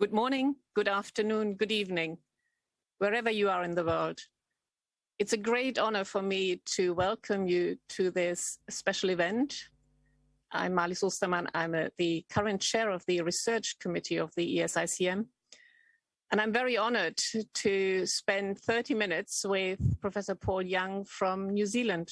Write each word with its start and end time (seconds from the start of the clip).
Good 0.00 0.14
morning, 0.14 0.54
good 0.72 0.88
afternoon, 0.88 1.56
good 1.56 1.70
evening, 1.70 2.16
wherever 2.96 3.30
you 3.30 3.50
are 3.50 3.64
in 3.64 3.74
the 3.74 3.84
world. 3.84 4.18
It's 5.18 5.34
a 5.34 5.36
great 5.36 5.78
honor 5.78 6.04
for 6.04 6.22
me 6.22 6.62
to 6.76 6.94
welcome 6.94 7.46
you 7.46 7.76
to 7.90 8.10
this 8.10 8.56
special 8.70 9.10
event. 9.10 9.54
I'm 10.52 10.72
Marlies 10.72 11.04
Ostermann. 11.04 11.48
I'm 11.52 11.74
a, 11.74 11.90
the 11.98 12.24
current 12.30 12.62
chair 12.62 12.88
of 12.88 13.04
the 13.04 13.20
research 13.20 13.78
committee 13.78 14.16
of 14.16 14.34
the 14.36 14.60
ESICM. 14.60 15.26
And 16.32 16.40
I'm 16.40 16.50
very 16.50 16.78
honored 16.78 17.20
to 17.56 18.06
spend 18.06 18.58
30 18.58 18.94
minutes 18.94 19.44
with 19.44 20.00
Professor 20.00 20.34
Paul 20.34 20.62
Young 20.62 21.04
from 21.04 21.50
New 21.50 21.66
Zealand. 21.66 22.10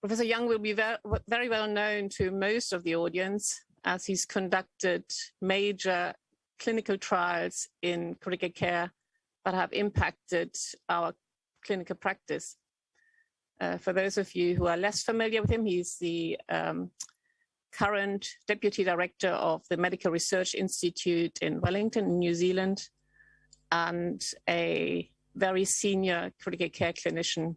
Professor 0.00 0.24
Young 0.24 0.48
will 0.48 0.58
be 0.58 0.72
very 0.72 1.48
well 1.48 1.68
known 1.68 2.08
to 2.16 2.32
most 2.32 2.72
of 2.72 2.82
the 2.82 2.96
audience 2.96 3.60
as 3.86 4.04
he's 4.04 4.26
conducted 4.26 5.04
major 5.40 6.12
clinical 6.58 6.96
trials 6.98 7.68
in 7.82 8.14
critical 8.14 8.50
care 8.50 8.92
that 9.44 9.54
have 9.54 9.72
impacted 9.72 10.54
our 10.88 11.14
clinical 11.64 11.96
practice. 11.96 12.56
Uh, 13.60 13.78
for 13.78 13.92
those 13.92 14.18
of 14.18 14.34
you 14.34 14.54
who 14.54 14.66
are 14.66 14.76
less 14.76 15.02
familiar 15.02 15.40
with 15.40 15.50
him, 15.50 15.64
he's 15.64 15.96
the 15.98 16.38
um, 16.48 16.90
current 17.72 18.28
deputy 18.46 18.84
director 18.84 19.30
of 19.30 19.62
the 19.68 19.76
Medical 19.76 20.10
Research 20.10 20.54
Institute 20.54 21.38
in 21.42 21.60
Wellington, 21.60 22.18
New 22.18 22.34
Zealand, 22.34 22.88
and 23.72 24.24
a 24.48 25.10
very 25.34 25.64
senior 25.64 26.32
critical 26.40 26.68
care 26.68 26.92
clinician 26.92 27.56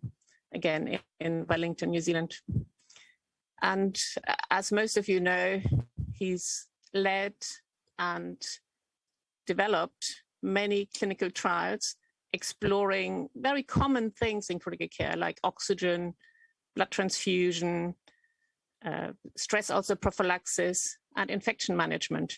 again 0.54 1.00
in 1.20 1.46
Wellington, 1.48 1.92
New 1.92 2.02
Zealand. 2.02 2.36
And 3.62 4.00
as 4.50 4.72
most 4.72 4.98
of 4.98 5.08
you 5.08 5.20
know, 5.20 5.62
he's 6.14 6.68
led 6.94 7.34
and 7.98 8.42
developed 9.50 10.06
many 10.44 10.88
clinical 10.96 11.32
trials 11.32 11.96
exploring 12.34 13.30
very 13.36 13.64
common 13.64 14.12
things 14.12 14.52
in 14.52 14.60
critical 14.60 14.88
care 14.96 15.16
like 15.18 15.40
oxygen, 15.44 16.14
blood 16.76 16.92
transfusion, 16.92 17.96
uh, 18.86 19.10
stress 19.36 19.72
ulcer 19.72 19.96
prophylaxis, 19.96 21.00
and 21.18 21.32
infection 21.32 21.76
management. 21.76 22.38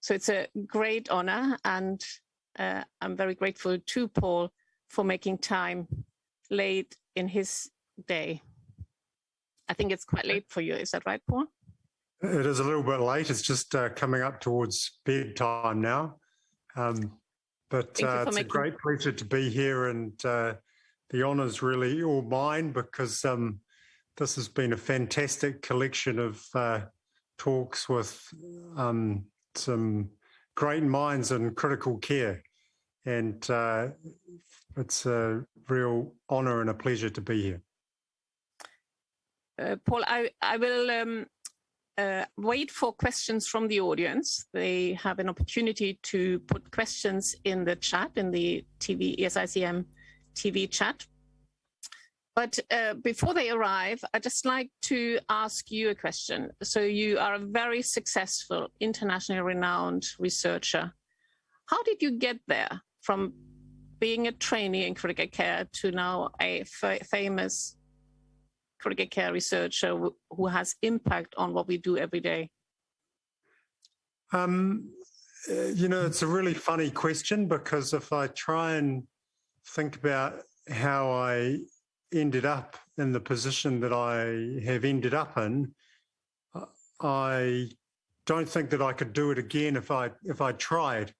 So 0.00 0.14
it's 0.14 0.30
a 0.30 0.48
great 0.66 1.10
honor, 1.10 1.58
and 1.66 2.00
uh, 2.58 2.82
I'm 3.02 3.14
very 3.14 3.34
grateful 3.34 3.76
to 3.78 4.08
Paul 4.08 4.50
for 4.88 5.04
making 5.04 5.38
time 5.38 5.86
late 6.50 6.96
in 7.14 7.28
his 7.28 7.70
day. 8.08 8.40
I 9.68 9.74
think 9.74 9.92
it's 9.92 10.06
quite 10.06 10.24
late 10.24 10.46
for 10.48 10.62
you. 10.62 10.74
Is 10.74 10.92
that 10.92 11.04
right, 11.06 11.22
Paul? 11.28 11.44
It 12.22 12.46
is 12.46 12.58
a 12.58 12.64
little 12.64 12.82
bit 12.82 13.00
late. 13.00 13.30
It's 13.30 13.42
just 13.42 13.74
uh, 13.74 13.90
coming 13.90 14.22
up 14.22 14.40
towards 14.40 14.98
bedtime 15.04 15.80
now. 15.82 16.16
Um, 16.76 17.12
but 17.70 18.02
uh, 18.02 18.24
it's 18.26 18.36
making... 18.36 18.46
a 18.46 18.48
great 18.48 18.78
pleasure 18.78 19.12
to 19.12 19.24
be 19.24 19.48
here, 19.48 19.86
and 19.86 20.12
uh, 20.24 20.54
the 21.10 21.22
honour 21.22 21.44
is 21.44 21.62
really 21.62 22.02
all 22.02 22.22
mine 22.22 22.72
because 22.72 23.24
um, 23.24 23.60
this 24.16 24.34
has 24.36 24.48
been 24.48 24.72
a 24.72 24.76
fantastic 24.76 25.62
collection 25.62 26.18
of 26.18 26.42
uh, 26.54 26.80
talks 27.38 27.88
with 27.88 28.22
um, 28.76 29.24
some 29.54 30.10
great 30.54 30.82
minds 30.82 31.32
in 31.32 31.54
critical 31.54 31.98
care. 31.98 32.42
And 33.04 33.48
uh, 33.50 33.88
it's 34.76 35.06
a 35.06 35.44
real 35.68 36.14
honour 36.30 36.60
and 36.60 36.70
a 36.70 36.74
pleasure 36.74 37.10
to 37.10 37.20
be 37.20 37.42
here. 37.42 37.62
Uh, 39.58 39.76
Paul, 39.84 40.04
I, 40.06 40.30
I 40.40 40.56
will 40.56 40.90
um, 40.90 41.26
uh, 41.98 42.24
wait 42.36 42.70
for 42.70 42.92
questions 42.92 43.46
from 43.46 43.68
the 43.68 43.80
audience. 43.80 44.46
They 44.52 44.94
have 44.94 45.18
an 45.18 45.28
opportunity 45.28 45.98
to 46.04 46.38
put 46.40 46.70
questions 46.70 47.34
in 47.44 47.64
the 47.64 47.76
chat, 47.76 48.12
in 48.16 48.30
the 48.30 48.64
TV, 48.80 49.18
ESICM 49.18 49.84
TV 50.34 50.70
chat. 50.70 51.06
But 52.34 52.58
uh, 52.70 52.94
before 52.94 53.34
they 53.34 53.50
arrive, 53.50 54.02
I'd 54.14 54.22
just 54.22 54.46
like 54.46 54.70
to 54.82 55.18
ask 55.28 55.70
you 55.70 55.90
a 55.90 55.94
question. 55.94 56.50
So 56.62 56.80
you 56.80 57.18
are 57.18 57.34
a 57.34 57.38
very 57.38 57.82
successful, 57.82 58.68
internationally 58.80 59.42
renowned 59.42 60.06
researcher. 60.18 60.94
How 61.66 61.82
did 61.82 62.00
you 62.00 62.12
get 62.12 62.38
there 62.48 62.80
from 63.02 63.34
being 64.00 64.28
a 64.28 64.32
trainee 64.32 64.86
in 64.86 64.94
critical 64.94 65.26
care 65.26 65.66
to 65.72 65.90
now 65.90 66.30
a 66.40 66.64
famous 67.10 67.76
critical 68.82 69.06
care 69.06 69.32
researcher 69.32 69.96
who 70.30 70.46
has 70.46 70.74
impact 70.82 71.34
on 71.36 71.54
what 71.54 71.68
we 71.68 71.78
do 71.78 71.96
every 71.96 72.20
day? 72.20 72.50
Um, 74.32 74.90
uh, 75.50 75.68
you 75.74 75.88
know, 75.88 76.04
it's 76.04 76.22
a 76.22 76.26
really 76.26 76.54
funny 76.54 76.90
question 76.90 77.46
because 77.46 77.92
if 77.92 78.12
I 78.12 78.26
try 78.28 78.74
and 78.74 79.04
think 79.68 79.96
about 79.96 80.42
how 80.68 81.10
I 81.10 81.58
ended 82.12 82.44
up 82.44 82.76
in 82.98 83.12
the 83.12 83.20
position 83.20 83.80
that 83.80 83.92
I 83.92 84.64
have 84.66 84.84
ended 84.84 85.14
up 85.14 85.36
in, 85.38 85.72
I 87.00 87.68
don't 88.26 88.48
think 88.48 88.70
that 88.70 88.82
I 88.82 88.92
could 88.92 89.12
do 89.12 89.30
it 89.32 89.38
again 89.38 89.76
if 89.76 89.90
I 89.90 90.10
if 90.24 90.40
I 90.40 90.52
tried. 90.52 91.12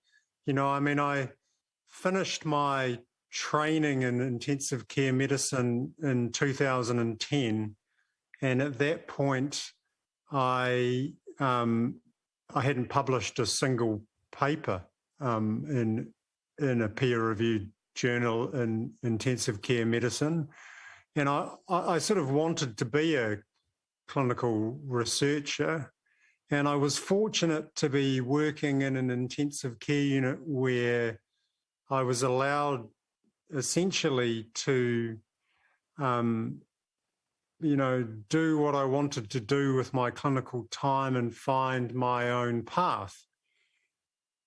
You 0.47 0.53
know, 0.53 0.69
I 0.69 0.81
mean, 0.81 1.01
I 1.01 1.31
finished 1.89 2.45
my 2.45 2.99
training 3.33 4.03
in 4.03 4.21
intensive 4.21 4.87
care 4.89 5.13
medicine 5.13 5.95
in 6.03 6.31
2010, 6.31 7.77
and 8.43 8.63
at 8.63 8.79
that 8.79 9.09
point, 9.09 9.73
I 10.31 11.15
um, 11.39 11.97
I 12.55 12.61
hadn't 12.61 12.89
published 12.89 13.39
a 13.39 13.47
single 13.47 14.03
paper 14.31 14.83
um, 15.21 15.65
in 15.69 16.13
in 16.59 16.83
a 16.83 16.89
peer 16.89 17.21
reviewed 17.21 17.71
journal 17.95 18.55
in 18.55 18.93
intensive 19.03 19.63
care 19.63 19.87
medicine, 19.87 20.49
and 21.17 21.29
I, 21.29 21.49
I 21.69 21.99
sort 21.99 22.19
of 22.19 22.31
wanted 22.31 22.77
to 22.79 22.85
be 22.85 23.17
a 23.17 23.39
clinical 24.09 24.79
researcher. 24.87 25.93
And 26.51 26.69
I 26.69 26.75
was 26.75 26.99
fortunate 26.99 27.75
to 27.77 27.89
be 27.89 28.21
working 28.21 28.83
in 28.83 28.97
an 28.97 29.11
intensive 29.11 29.81
care 29.81 30.03
unit 30.03 30.39
where 30.43 31.19
I 31.89 32.03
was 32.03 32.23
allowed 32.23 32.89
essentially 33.55 34.49
to, 34.55 35.19
um, 35.99 36.63
you 37.61 37.77
know, 37.77 38.03
do 38.29 38.59
what 38.59 38.75
I 38.75 38.85
wanted 38.85 39.31
to 39.31 39.41
do 39.41 39.75
with 39.75 39.95
my 39.95 40.11
clinical 40.11 40.67
time 40.71 41.17
and 41.17 41.35
find 41.35 41.95
my 41.95 42.31
own 42.31 42.63
path. 42.63 43.17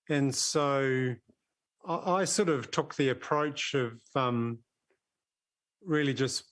And 0.10 0.34
so 0.36 1.16
I, 1.86 2.12
I 2.12 2.26
sort 2.26 2.50
of 2.50 2.72
took 2.72 2.96
the 2.96 3.10
approach 3.10 3.74
of 3.74 3.94
um, 4.16 4.60
really 5.84 6.14
just 6.14 6.44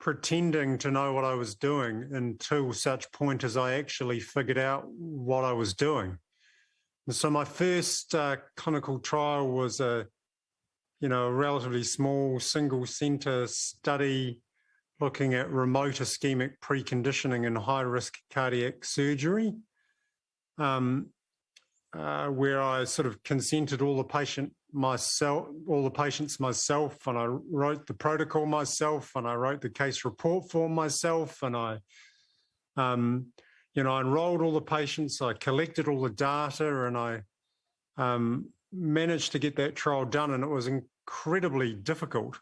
pretending 0.00 0.78
to 0.78 0.90
know 0.90 1.12
what 1.12 1.24
I 1.24 1.34
was 1.34 1.54
doing 1.56 2.08
until 2.12 2.72
such 2.72 3.10
point 3.12 3.42
as 3.42 3.56
I 3.56 3.74
actually 3.74 4.20
figured 4.20 4.58
out 4.58 4.84
what 4.88 5.44
I 5.44 5.52
was 5.52 5.74
doing. 5.74 6.18
And 7.06 7.16
so 7.16 7.30
my 7.30 7.44
first 7.44 8.14
uh, 8.14 8.36
clinical 8.56 8.98
trial 8.98 9.48
was 9.48 9.80
a 9.80 10.06
you 11.00 11.08
know, 11.08 11.26
a 11.26 11.32
relatively 11.32 11.84
small 11.84 12.40
single 12.40 12.84
center 12.86 13.46
study 13.46 14.40
looking 15.00 15.34
at 15.34 15.50
remote 15.50 15.94
ischemic 15.94 16.54
preconditioning 16.60 17.46
in 17.46 17.54
high 17.54 17.82
risk 17.82 18.18
cardiac 18.32 18.84
surgery, 18.84 19.54
um, 20.58 21.06
uh, 21.96 22.26
where 22.26 22.60
I 22.60 22.84
sort 22.84 23.06
of 23.06 23.22
consented 23.22 23.80
all 23.80 23.96
the 23.96 24.04
patient 24.04 24.52
myself, 24.72 25.46
all 25.68 25.84
the 25.84 25.90
patients 25.90 26.40
myself, 26.40 27.06
and 27.06 27.16
I 27.16 27.26
wrote 27.26 27.86
the 27.86 27.94
protocol 27.94 28.44
myself, 28.44 29.12
and 29.14 29.26
I 29.26 29.34
wrote 29.34 29.60
the 29.60 29.70
case 29.70 30.04
report 30.04 30.50
form 30.50 30.74
myself, 30.74 31.42
and 31.42 31.56
I, 31.56 31.78
um, 32.76 33.26
you 33.74 33.84
know, 33.84 33.92
I 33.92 34.00
enrolled 34.00 34.42
all 34.42 34.52
the 34.52 34.60
patients, 34.60 35.22
I 35.22 35.32
collected 35.34 35.86
all 35.86 36.02
the 36.02 36.10
data, 36.10 36.86
and 36.86 36.98
I 36.98 37.22
um, 37.96 38.50
managed 38.72 39.32
to 39.32 39.38
get 39.38 39.56
that 39.56 39.76
trial 39.76 40.04
done, 40.04 40.32
and 40.32 40.44
it 40.44 40.48
was 40.48 40.66
incredibly 40.66 41.74
difficult. 41.74 42.38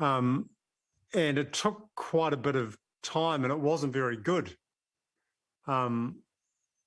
Um, 0.00 0.50
and 1.14 1.38
it 1.38 1.52
took 1.52 1.88
quite 1.94 2.32
a 2.32 2.36
bit 2.36 2.56
of 2.56 2.76
time, 3.02 3.44
and 3.44 3.52
it 3.52 3.60
wasn't 3.60 3.92
very 3.92 4.16
good. 4.16 4.54
Um, 5.66 6.20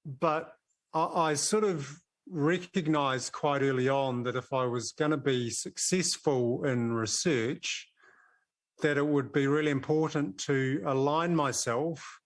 but 0.05 0.53
I, 0.93 1.05
I 1.05 1.33
sort 1.33 1.63
of 1.63 1.89
recognized 2.29 3.31
quite 3.31 3.61
early 3.61 3.89
on 3.89 4.23
that 4.23 4.35
if 4.35 4.53
I 4.53 4.65
was 4.65 4.91
going 4.91 5.11
to 5.11 5.17
be 5.17 5.49
successful 5.49 6.63
in 6.65 6.91
research, 6.93 7.89
that 8.81 8.97
it 8.97 9.05
would 9.05 9.33
be 9.33 9.47
really 9.47 9.71
important 9.71 10.37
to 10.39 10.81
align 10.85 11.35
myself 11.35 12.19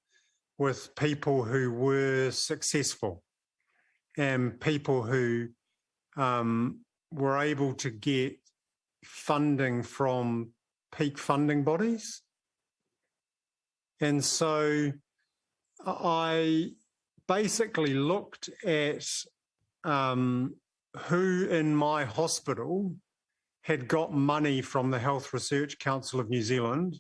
with 0.58 0.94
people 0.96 1.44
who 1.44 1.72
were 1.72 2.30
successful 2.32 3.24
and 4.18 4.60
people 4.60 5.02
who 5.02 5.48
um, 6.18 6.80
were 7.12 7.38
able 7.38 7.74
to 7.76 7.90
get 7.90 8.38
funding 9.04 9.84
from 9.84 10.50
peak 10.96 11.18
funding 11.18 11.64
bodies. 11.64 12.22
And 14.00 14.24
so 14.24 14.92
I 15.86 16.72
basically 17.28 17.94
looked 17.94 18.50
at 18.66 19.06
um, 19.84 20.56
who 20.98 21.46
in 21.46 21.76
my 21.76 22.06
hospital 22.06 22.96
had 23.62 23.88
got 23.88 24.14
money 24.14 24.62
from 24.62 24.92
the 24.92 25.00
Health 25.00 25.34
Research 25.34 25.80
Council 25.80 26.20
of 26.20 26.30
New 26.30 26.42
Zealand, 26.42 27.00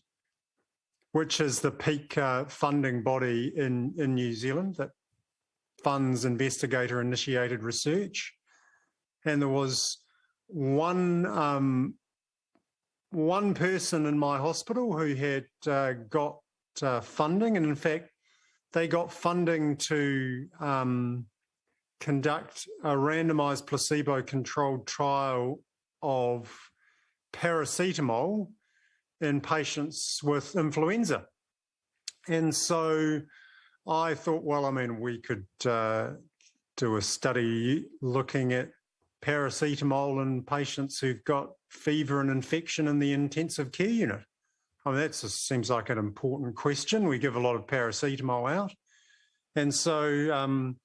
which 1.11 1.41
is 1.41 1.59
the 1.59 1.71
peak 1.71 2.17
uh, 2.17 2.45
funding 2.45 3.03
body 3.03 3.51
in, 3.55 3.93
in 3.97 4.15
New 4.15 4.33
Zealand 4.33 4.75
that 4.77 4.91
funds 5.83 6.23
investigator 6.23 7.01
initiated 7.01 7.63
research. 7.63 8.33
And 9.25 9.41
there 9.41 9.49
was 9.49 9.97
one 10.47 11.25
um, 11.25 11.95
one 13.11 13.53
person 13.53 14.05
in 14.05 14.17
my 14.17 14.37
hospital 14.37 14.97
who 14.97 15.13
had 15.13 15.45
uh, 15.67 15.93
got 16.09 16.39
uh, 16.81 16.99
funding, 16.99 17.57
and 17.57 17.65
in 17.65 17.75
fact, 17.75 18.09
they 18.73 18.87
got 18.87 19.13
funding 19.13 19.77
to 19.77 20.47
um, 20.59 21.25
conduct 21.99 22.67
a 22.83 22.89
randomized 22.89 23.67
placebo 23.67 24.21
controlled 24.21 24.85
trial 24.87 25.59
of 26.01 26.51
paracetamol 27.31 28.49
in 29.21 29.39
patients 29.39 30.19
with 30.23 30.55
influenza. 30.55 31.25
And 32.27 32.53
so 32.53 33.21
I 33.87 34.15
thought, 34.15 34.43
well, 34.43 34.65
I 34.65 34.71
mean, 34.71 34.99
we 34.99 35.21
could 35.21 35.45
uh, 35.65 36.11
do 36.77 36.97
a 36.97 37.01
study 37.01 37.85
looking 38.01 38.53
at 38.53 38.69
paracetamol 39.23 40.21
in 40.21 40.43
patients 40.43 40.99
who've 40.99 41.23
got 41.23 41.49
fever 41.69 42.19
and 42.21 42.29
infection 42.29 42.87
in 42.87 42.99
the 42.99 43.13
intensive 43.13 43.71
care 43.71 43.87
unit. 43.87 44.21
I 44.85 44.89
mean, 44.89 44.99
that 44.99 45.15
seems 45.15 45.69
like 45.69 45.89
an 45.89 45.97
important 45.97 46.55
question. 46.55 47.07
We 47.07 47.17
give 47.17 47.35
a 47.35 47.39
lot 47.39 47.55
of 47.55 47.65
paracetamol 47.65 48.51
out. 48.51 48.73
And 49.55 49.73
so 49.73 50.33
um, 50.33 50.77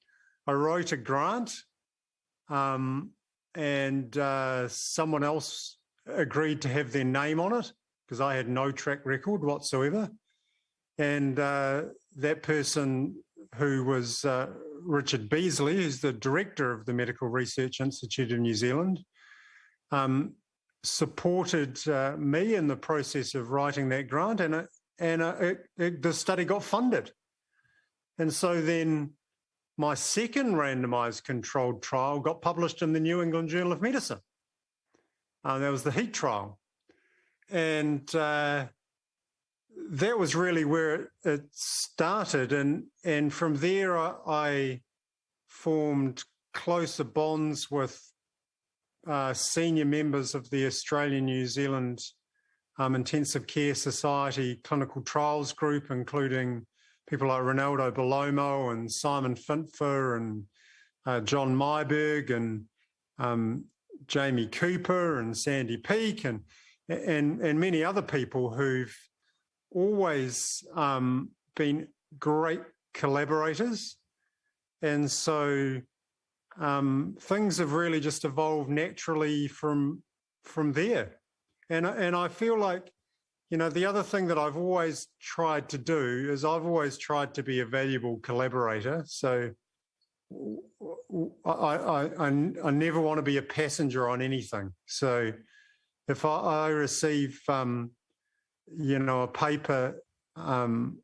I 0.47 0.53
wrote 0.53 0.93
a 0.93 0.97
grant 0.97 1.53
um, 2.49 3.11
and 3.55 4.17
uh, 4.17 4.69
someone 4.69 5.25
else 5.25 5.79
agreed 6.07 6.63
to 6.63 6.69
have 6.69 6.93
their 6.93 7.05
name 7.05 7.41
on 7.41 7.53
it 7.55 7.73
because 8.07 8.21
I 8.21 8.37
had 8.37 8.49
no 8.49 8.71
track 8.71 9.01
record 9.05 9.43
whatsoever. 9.43 10.11
And 10.97 11.39
uh, 11.39 11.83
that 12.17 12.43
person 12.43 13.17
who 13.57 13.85
was 13.85 14.25
uh, 14.25 14.49
Richard 14.83 15.29
Beasley, 15.29 15.77
who's 15.77 16.01
the 16.01 16.13
director 16.13 16.73
of 16.73 16.87
the 16.87 16.93
Medical 16.93 17.29
Research 17.29 17.81
Institute 17.81 18.33
of 18.33 18.39
New 18.39 18.55
Zealand, 18.55 19.01
um, 19.91 20.35
supported 20.83 21.87
uh, 21.89 22.17
me 22.19 22.55
in 22.55 22.69
the 22.69 22.77
process 22.77 23.35
of 23.35 23.51
writing 23.51 23.89
that 23.89 24.09
grant, 24.09 24.41
and 24.41 24.55
it, 24.55 24.69
and 24.99 25.23
uh, 25.23 25.35
it, 25.41 25.67
it, 25.77 26.03
the 26.03 26.13
study 26.13 26.45
got 26.45 26.63
funded. 26.63 27.11
And 28.19 28.33
so 28.33 28.61
then 28.61 29.13
my 29.77 29.95
second 29.95 30.55
randomized 30.55 31.25
controlled 31.25 31.83
trial 31.83 32.19
got 32.19 32.43
published 32.43 32.83
in 32.83 32.93
the 32.93 33.01
New 33.01 33.23
England 33.23 33.49
Journal 33.49 33.73
of 33.73 33.81
Medicine. 33.81 34.19
Uh, 35.45 35.59
that 35.59 35.71
was 35.71 35.85
the 35.85 35.93
HEAT 35.93 36.13
trial. 36.13 36.59
And 37.51 38.13
uh, 38.15 38.67
that 39.91 40.19
was 40.19 40.35
really 40.35 40.65
where 40.65 41.11
it 41.25 41.43
started. 41.53 42.53
And, 42.53 42.85
and 43.05 43.33
from 43.33 43.57
there, 43.57 43.97
I, 43.97 44.15
I 44.27 44.81
formed 45.47 46.23
closer 46.53 47.05
bonds 47.05 47.71
with 47.71 48.01
uh, 49.07 49.33
senior 49.33 49.87
members 49.87 50.35
of 50.35 50.49
the 50.51 50.67
Australian 50.67 51.25
New 51.25 51.47
Zealand 51.47 52.01
um, 52.79 52.95
Intensive 52.95 53.47
Care 53.47 53.75
Society 53.75 54.61
Clinical 54.63 55.03
Trials 55.03 55.53
Group, 55.53 55.91
including 55.91 56.67
people 57.09 57.29
like 57.29 57.43
Rinaldo 57.43 57.91
Bellomo 57.91 58.73
and 58.73 58.91
Simon 58.91 59.35
Finfer 59.35 60.17
and 60.17 60.45
uh, 61.07 61.21
John 61.21 61.57
Myburgh 61.57 62.31
and 62.31 62.65
um, 63.19 63.65
Jamie 64.07 64.47
Cooper 64.47 65.19
and 65.19 65.37
Sandy 65.37 65.77
Peake 65.77 66.25
and 66.25 66.41
and 66.89 67.41
and 67.41 67.59
many 67.59 67.83
other 67.83 68.03
people 68.03 68.53
who've 68.53 68.97
always 69.71 70.65
um, 70.75 71.31
been 71.57 71.89
great 72.19 72.61
collaborators, 72.95 73.97
and 74.83 75.11
so 75.11 75.81
um, 76.59 77.17
things 77.21 77.59
have 77.59 77.73
really 77.73 78.01
just 78.01 78.25
evolved 78.25 78.71
naturally 78.71 79.49
from 79.49 80.03
from 80.45 80.73
there. 80.73 81.17
And 81.71 81.87
and 81.87 82.17
I 82.17 82.29
feel 82.29 82.59
like 82.59 82.91
you 83.51 83.57
know, 83.57 83.71
the 83.71 83.87
other 83.87 84.03
thing 84.03 84.27
that 84.27 84.39
I've 84.39 84.57
always 84.57 85.07
tried 85.21 85.69
to 85.71 85.79
do 85.79 86.29
is 86.31 86.45
I've 86.45 86.67
always 86.67 86.99
tried 86.99 87.33
to 87.35 87.43
be 87.43 87.61
a 87.61 87.67
valuable 87.67 88.19
collaborator. 88.19 89.05
So 89.07 89.51
I, 91.47 91.51
I, 91.51 92.05
I, 92.19 92.31
I 92.65 92.71
never 92.71 93.01
want 93.01 93.19
to 93.19 93.23
be 93.23 93.39
a 93.39 93.43
passenger 93.43 94.09
on 94.11 94.21
anything. 94.21 94.73
So 94.85 95.33
if 96.09 96.27
I, 96.27 96.37
I 96.41 96.69
receive, 96.69 97.41
um, 97.49 97.93
you 98.77 98.99
know, 98.99 99.23
a 99.23 99.29
paper 99.29 100.03
um, 100.37 100.99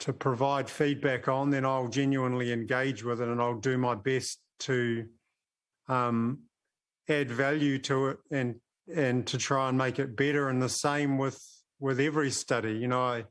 to 0.00 0.12
provide 0.12 0.68
feedback 0.68 1.28
on, 1.28 1.50
then 1.50 1.64
I'll 1.64 1.88
genuinely 1.88 2.52
engage 2.52 3.04
with 3.04 3.20
it 3.20 3.28
and 3.28 3.40
I'll 3.40 3.58
do 3.58 3.76
my 3.78 3.94
best 3.94 4.40
to 4.60 5.06
um, 5.88 6.40
add 7.08 7.30
value 7.30 7.78
to 7.78 8.08
it 8.08 8.18
and 8.30 8.56
and 8.94 9.24
to 9.28 9.38
try 9.38 9.68
and 9.68 9.78
make 9.78 9.98
it 9.98 10.16
better. 10.16 10.48
And 10.48 10.60
the 10.60 10.68
same 10.68 11.18
with 11.18 11.40
with 11.78 12.00
every 12.00 12.30
study. 12.30 12.74
You 12.74 12.88
know, 12.88 13.02
I 13.02 13.24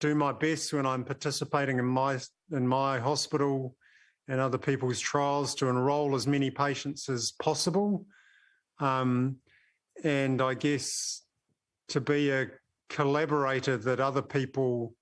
do 0.00 0.14
my 0.14 0.32
best 0.32 0.72
when 0.72 0.86
I'm 0.86 1.04
participating 1.04 1.78
in 1.78 1.86
my 1.86 2.18
in 2.50 2.66
my 2.66 2.98
hospital 2.98 3.76
and 4.28 4.40
other 4.40 4.58
people's 4.58 5.00
trials 5.00 5.54
to 5.56 5.68
enrol 5.68 6.14
as 6.14 6.26
many 6.26 6.50
patients 6.50 7.08
as 7.08 7.32
possible. 7.32 8.06
Um, 8.80 9.36
and 10.02 10.40
I 10.40 10.54
guess 10.54 11.22
to 11.88 12.00
be 12.00 12.30
a 12.30 12.48
collaborator 12.94 13.76
that 13.76 13.98
other 13.98 14.22
people 14.22 14.94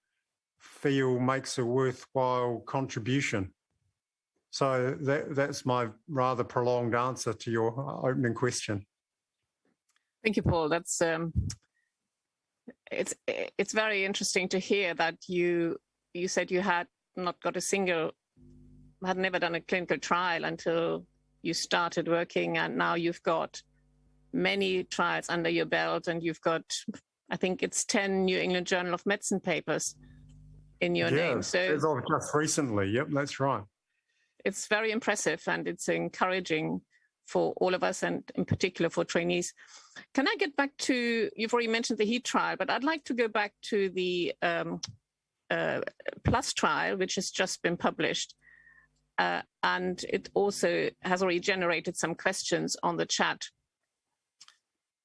feel 0.58 1.20
makes 1.20 1.58
a 1.58 1.64
worthwhile 1.64 2.62
contribution. 2.66 3.52
So 4.50 4.96
that, 5.02 5.34
that's 5.34 5.66
my 5.66 5.88
rather 6.08 6.42
prolonged 6.42 6.94
answer 6.94 7.34
to 7.34 7.50
your 7.50 7.68
opening 8.08 8.32
question. 8.32 8.86
Thank 10.24 10.36
you, 10.36 10.42
Paul. 10.42 10.70
That's 10.70 11.02
um, 11.02 11.32
it's 12.90 13.14
it's 13.26 13.74
very 13.74 14.04
interesting 14.04 14.48
to 14.48 14.58
hear 14.58 14.94
that 14.94 15.16
you 15.28 15.76
you 16.14 16.28
said 16.28 16.50
you 16.50 16.60
had 16.60 16.86
not 17.16 17.40
got 17.42 17.56
a 17.56 17.60
single 17.60 18.12
had 19.04 19.18
never 19.18 19.38
done 19.38 19.56
a 19.56 19.60
clinical 19.60 19.98
trial 19.98 20.44
until 20.44 21.04
you 21.42 21.52
started 21.52 22.08
working 22.08 22.56
and 22.56 22.78
now 22.78 22.94
you've 22.94 23.22
got 23.22 23.60
many 24.32 24.84
trials 24.84 25.28
under 25.28 25.50
your 25.50 25.66
belt 25.66 26.06
and 26.08 26.22
you've 26.22 26.40
got 26.40 26.62
i 27.32 27.36
think 27.36 27.62
it's 27.62 27.84
10 27.84 28.24
new 28.24 28.38
england 28.38 28.66
journal 28.66 28.94
of 28.94 29.04
medicine 29.04 29.40
papers 29.40 29.96
in 30.80 30.94
your 30.94 31.08
yeah, 31.08 31.28
name 31.28 31.42
so 31.42 31.58
as 31.58 31.84
of 31.84 31.98
just 32.08 32.34
recently 32.34 32.88
yep 32.90 33.08
that's 33.10 33.40
right 33.40 33.64
it's 34.44 34.66
very 34.66 34.90
impressive 34.90 35.42
and 35.46 35.66
it's 35.66 35.88
encouraging 35.88 36.80
for 37.26 37.52
all 37.56 37.74
of 37.74 37.82
us 37.84 38.02
and 38.02 38.22
in 38.34 38.44
particular 38.44 38.90
for 38.90 39.04
trainees. 39.04 39.54
Can 40.14 40.28
I 40.28 40.34
get 40.38 40.56
back 40.56 40.76
to, 40.78 41.30
you've 41.36 41.52
already 41.52 41.68
mentioned 41.68 41.98
the 41.98 42.04
HEAT 42.04 42.24
trial, 42.24 42.56
but 42.58 42.70
I'd 42.70 42.84
like 42.84 43.04
to 43.04 43.14
go 43.14 43.28
back 43.28 43.52
to 43.70 43.90
the 43.90 44.34
um, 44.42 44.80
uh, 45.50 45.80
PLUS 46.24 46.52
trial, 46.52 46.96
which 46.96 47.14
has 47.16 47.30
just 47.30 47.62
been 47.62 47.76
published. 47.76 48.34
Uh, 49.18 49.42
and 49.62 50.04
it 50.08 50.30
also 50.34 50.88
has 51.02 51.22
already 51.22 51.40
generated 51.40 51.96
some 51.96 52.14
questions 52.14 52.76
on 52.82 52.96
the 52.96 53.06
chat. 53.06 53.42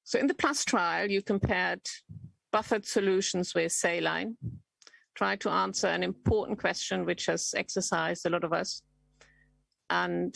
So 0.08 0.18
in 0.18 0.28
the 0.28 0.34
PLUS 0.34 0.64
trial, 0.64 1.12
you 1.12 1.22
compared 1.22 1.82
buffered 2.54 2.86
solutions 2.86 3.54
with 3.54 3.74
saline, 3.74 4.38
tried 5.16 5.42
to 5.42 5.50
answer 5.50 5.88
an 5.88 6.02
important 6.02 6.60
question 6.60 7.04
which 7.04 7.26
has 7.26 7.54
exercised 7.58 8.26
a 8.26 8.30
lot 8.30 8.46
of 8.46 8.54
us. 8.54 8.84
And 9.90 10.34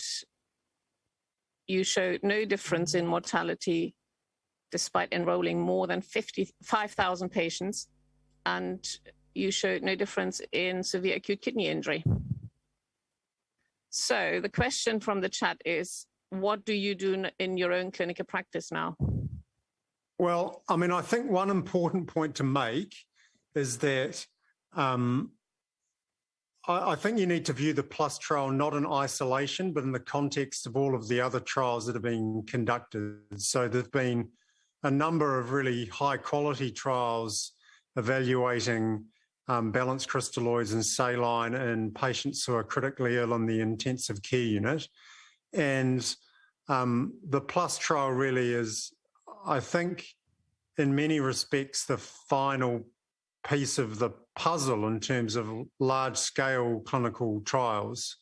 you 1.68 1.86
showed 1.86 2.20
no 2.22 2.44
difference 2.44 2.96
in 2.96 3.08
mortality 3.08 3.96
despite 4.72 5.14
enrolling 5.14 5.62
more 5.62 5.88
than 5.88 6.02
55,000 6.02 7.30
patients, 7.30 7.88
and 8.46 8.86
you 9.34 9.52
showed 9.52 9.84
no 9.84 9.96
difference 9.96 10.42
in 10.52 10.84
severe 10.84 11.16
acute 11.16 11.42
kidney 11.42 11.68
injury. 11.68 12.04
So 13.90 14.42
the 14.44 14.50
question 14.50 15.00
from 15.00 15.22
the 15.22 15.30
chat 15.30 15.62
is, 15.64 16.08
what 16.30 16.66
do 16.66 16.74
you 16.74 16.94
do 16.94 17.24
in 17.40 17.56
your 17.56 17.72
own 17.72 17.92
clinical 17.92 18.26
practice 18.26 18.70
now? 18.70 18.98
Well, 20.22 20.62
I 20.70 20.76
mean, 20.76 20.92
I 20.92 21.02
think 21.02 21.32
one 21.32 21.50
important 21.50 22.06
point 22.06 22.36
to 22.36 22.44
make 22.44 22.94
is 23.56 23.80
that 23.80 24.24
um, 24.76 25.32
I, 26.68 26.92
I 26.92 26.96
think 26.96 27.18
you 27.18 27.26
need 27.26 27.44
to 27.46 27.54
view 27.54 27.74
the 27.74 27.82
PLUS 27.82 28.20
trial 28.20 28.52
not 28.52 28.76
in 28.76 28.86
isolation, 28.86 29.74
but 29.74 29.84
in 29.84 29.92
the 29.92 30.00
context 30.00 30.68
of 30.68 30.78
all 30.78 30.94
of 30.94 31.08
the 31.08 31.20
other 31.20 31.40
trials 31.40 31.88
that 31.88 31.96
have 31.96 32.04
been 32.04 32.44
conducted. 32.46 33.18
So 33.38 33.68
there've 33.68 33.92
been 33.92 34.30
a 34.84 34.92
number 34.92 35.40
of 35.40 35.54
really 35.54 35.86
high 35.88 36.18
quality 36.18 36.70
trials 36.70 37.54
evaluating 37.96 39.06
um, 39.48 39.72
balanced 39.72 40.08
crystalloids 40.08 40.74
and 40.74 40.86
saline 40.86 41.56
in 41.56 41.90
patients 41.96 42.46
who 42.46 42.54
are 42.54 42.64
critically 42.64 43.18
ill 43.18 43.34
in 43.34 43.48
the 43.48 43.60
intensive 43.60 44.22
care 44.22 44.40
unit. 44.40 44.88
and 45.52 46.16
um, 46.70 47.14
the 47.28 47.42
plus 47.42 47.80
trial 47.80 48.12
really 48.12 48.54
is, 48.54 48.94
I 49.46 49.60
think, 49.60 50.06
in 50.78 50.96
many 50.96 51.20
respects, 51.20 51.86
the 51.86 51.98
final 51.98 52.86
piece 53.48 53.78
of 53.78 54.00
the 54.00 54.12
puzzle 54.36 54.88
in 54.88 55.00
terms 55.00 55.36
of 55.36 55.50
large 55.80 56.18
scale 56.18 56.82
clinical 56.86 57.42
trials 57.42 58.18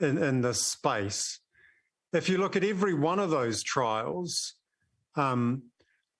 in, 0.00 0.22
in 0.22 0.40
this 0.42 0.60
space. 0.66 1.40
If 2.12 2.28
you 2.28 2.38
look 2.38 2.56
at 2.56 2.64
every 2.64 2.94
one 2.94 3.18
of 3.18 3.30
those 3.30 3.62
trials, 3.62 4.54
um, 5.16 5.64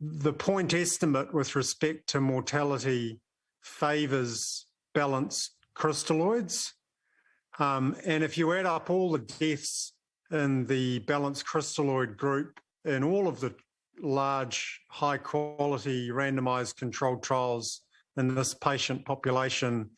the 0.01 0.33
point 0.33 0.75
estimate 0.75 1.33
with 1.33 1.55
respect 1.55 2.09
to 2.09 2.21
mortality 2.21 3.21
favours 3.63 4.67
balanced 4.95 5.53
crystalloids. 5.77 6.73
Um, 7.59 7.97
and 8.05 8.25
if 8.25 8.37
you 8.37 8.53
add 8.53 8.67
up 8.67 8.91
all 8.91 9.13
the 9.13 9.19
deaths 9.19 9.93
in 10.31 10.67
the 10.67 11.01
balanced 11.01 11.47
crystalloid 11.47 12.17
group 12.17 12.61
in 12.85 13.05
all 13.05 13.29
of 13.29 13.41
the 13.41 13.55
large, 14.01 14.81
high 14.89 15.19
quality 15.19 16.11
randomized 16.11 16.77
controlled 16.77 17.23
trials 17.23 17.83
in 18.17 18.35
this 18.35 18.55
patient 18.55 19.05
population 19.05 19.91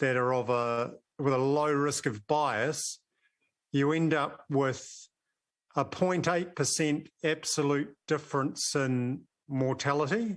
that 0.00 0.16
are 0.16 0.34
of 0.34 0.50
a 0.50 0.92
with 1.18 1.32
a 1.32 1.38
low 1.38 1.72
risk 1.72 2.06
of 2.06 2.26
bias, 2.26 2.98
you 3.72 3.92
end 3.92 4.14
up 4.14 4.44
with 4.50 5.08
a 5.76 5.84
0.8% 5.84 7.06
absolute 7.24 7.94
difference 8.06 8.74
in 8.74 9.22
mortality 9.48 10.36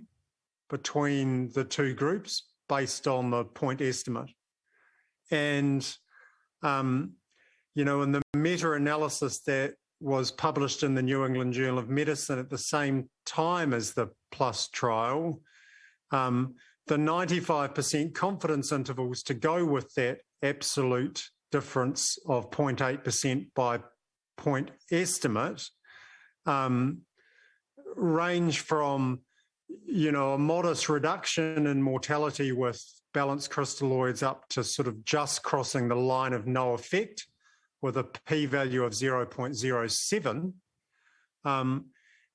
between 0.69 1.49
the 1.53 1.63
two 1.63 1.93
groups 1.93 2.43
based 2.67 3.07
on 3.07 3.31
the 3.31 3.45
point 3.45 3.81
estimate. 3.81 4.29
And, 5.31 5.87
um, 6.63 7.13
you 7.75 7.85
know, 7.85 8.01
in 8.01 8.11
the 8.11 8.21
meta 8.35 8.73
analysis 8.73 9.41
that 9.41 9.75
was 9.99 10.31
published 10.31 10.83
in 10.83 10.95
the 10.95 11.01
New 11.01 11.25
England 11.25 11.53
Journal 11.53 11.79
of 11.79 11.89
Medicine 11.89 12.39
at 12.39 12.49
the 12.49 12.57
same 12.57 13.09
time 13.25 13.73
as 13.73 13.93
the 13.93 14.09
PLUS 14.31 14.69
trial, 14.69 15.41
um, 16.11 16.55
the 16.87 16.97
95% 16.97 18.13
confidence 18.13 18.71
intervals 18.71 19.23
to 19.23 19.33
go 19.33 19.65
with 19.65 19.93
that 19.95 20.19
absolute 20.43 21.23
difference 21.51 22.17
of 22.27 22.49
0.8% 22.51 23.47
by 23.55 23.79
point 24.37 24.71
estimate 24.91 25.63
um, 26.45 27.01
range 27.95 28.59
from 28.59 29.21
you 29.85 30.11
know 30.11 30.33
a 30.33 30.37
modest 30.37 30.87
reduction 30.87 31.67
in 31.67 31.81
mortality 31.81 32.51
with 32.51 32.81
balanced 33.13 33.49
crystalloids 33.49 34.23
up 34.23 34.47
to 34.49 34.63
sort 34.63 34.87
of 34.87 35.03
just 35.03 35.43
crossing 35.43 35.87
the 35.87 35.95
line 35.95 36.33
of 36.33 36.45
no 36.47 36.73
effect 36.73 37.25
with 37.81 37.97
a 37.97 38.03
p 38.03 38.45
value 38.45 38.83
of 38.83 38.93
0.07 38.93 40.53
um, 41.45 41.85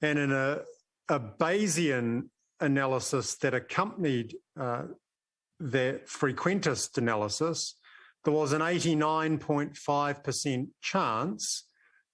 and 0.01 0.19
in 0.19 0.33
a, 0.33 0.61
a 1.09 1.21
bayesian 1.21 2.29
analysis 2.61 3.37
that 3.37 3.55
accompanied 3.55 4.35
uh, 4.59 4.83
that 5.61 6.07
frequentist 6.07 6.99
analysis 6.99 7.77
there 8.25 8.35
was 8.35 8.53
an 8.53 8.61
89.5% 8.61 10.69
chance 10.81 11.65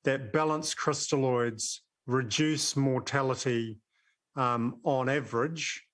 that 0.05 0.33
balanced 0.33 0.79
crystalloids 0.79 1.81
reduce 2.07 2.75
mortality 2.77 3.79
um, 4.37 4.79
on 4.85 5.11
average 5.11 5.85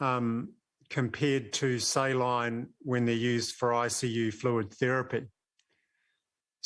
um, 0.00 0.52
compared 0.88 1.52
to 1.54 1.78
saline 1.78 2.68
when 2.80 3.04
they're 3.04 3.14
used 3.14 3.54
for 3.56 3.70
ICU 3.70 4.32
fluid 4.32 4.72
therapy. 4.74 5.26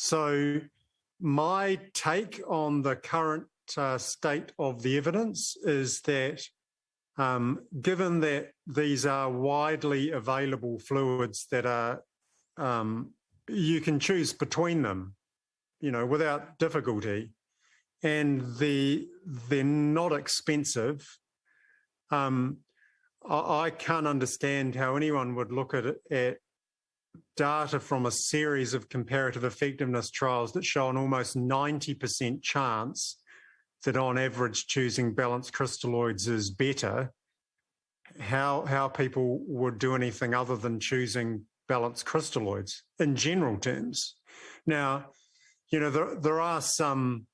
So, 0.00 0.60
my 1.20 1.80
take 1.92 2.40
on 2.46 2.82
the 2.82 2.94
current 2.94 3.46
uh, 3.76 3.98
state 3.98 4.52
of 4.56 4.80
the 4.80 4.96
evidence 4.96 5.56
is 5.64 6.02
that 6.02 6.40
um, 7.16 7.62
given 7.82 8.20
that 8.20 8.52
these 8.64 9.04
are 9.06 9.28
widely 9.28 10.12
available 10.12 10.78
fluids 10.78 11.48
that 11.50 11.66
are 11.66 12.04
um, 12.56 13.10
you 13.48 13.80
can 13.80 13.98
choose 13.98 14.32
between 14.32 14.82
them, 14.82 15.16
you 15.80 15.90
know, 15.90 16.06
without 16.06 16.60
difficulty, 16.60 17.32
and 18.00 18.56
the 18.58 19.08
they're 19.26 19.64
not 19.64 20.12
expensive. 20.12 21.18
Um, 22.12 22.58
I, 23.28 23.70
can't 23.70 24.06
understand 24.06 24.76
how 24.76 24.94
anyone 24.94 25.34
would 25.34 25.50
look 25.50 25.74
at 25.74 25.86
at 26.08 26.36
data 27.36 27.78
from 27.78 28.06
a 28.06 28.10
series 28.10 28.74
of 28.74 28.88
comparative 28.88 29.44
effectiveness 29.44 30.10
trials 30.10 30.52
that 30.52 30.64
show 30.64 30.88
an 30.88 30.96
almost 30.96 31.36
90% 31.36 32.42
chance 32.42 33.16
that 33.84 33.96
on 33.96 34.18
average 34.18 34.66
choosing 34.66 35.14
balanced 35.14 35.52
crystalloids 35.52 36.28
is 36.28 36.50
better. 36.50 37.12
How 38.18 38.64
how 38.64 38.88
people 38.88 39.40
would 39.46 39.78
do 39.78 39.94
anything 39.94 40.34
other 40.34 40.56
than 40.56 40.80
choosing 40.80 41.44
balanced 41.68 42.06
crystalloids 42.06 42.80
in 42.98 43.14
general 43.14 43.58
terms. 43.58 44.16
Now, 44.66 45.10
you 45.70 45.78
know, 45.78 45.90
there, 45.90 46.14
there 46.14 46.40
are 46.40 46.62
some 46.62 47.26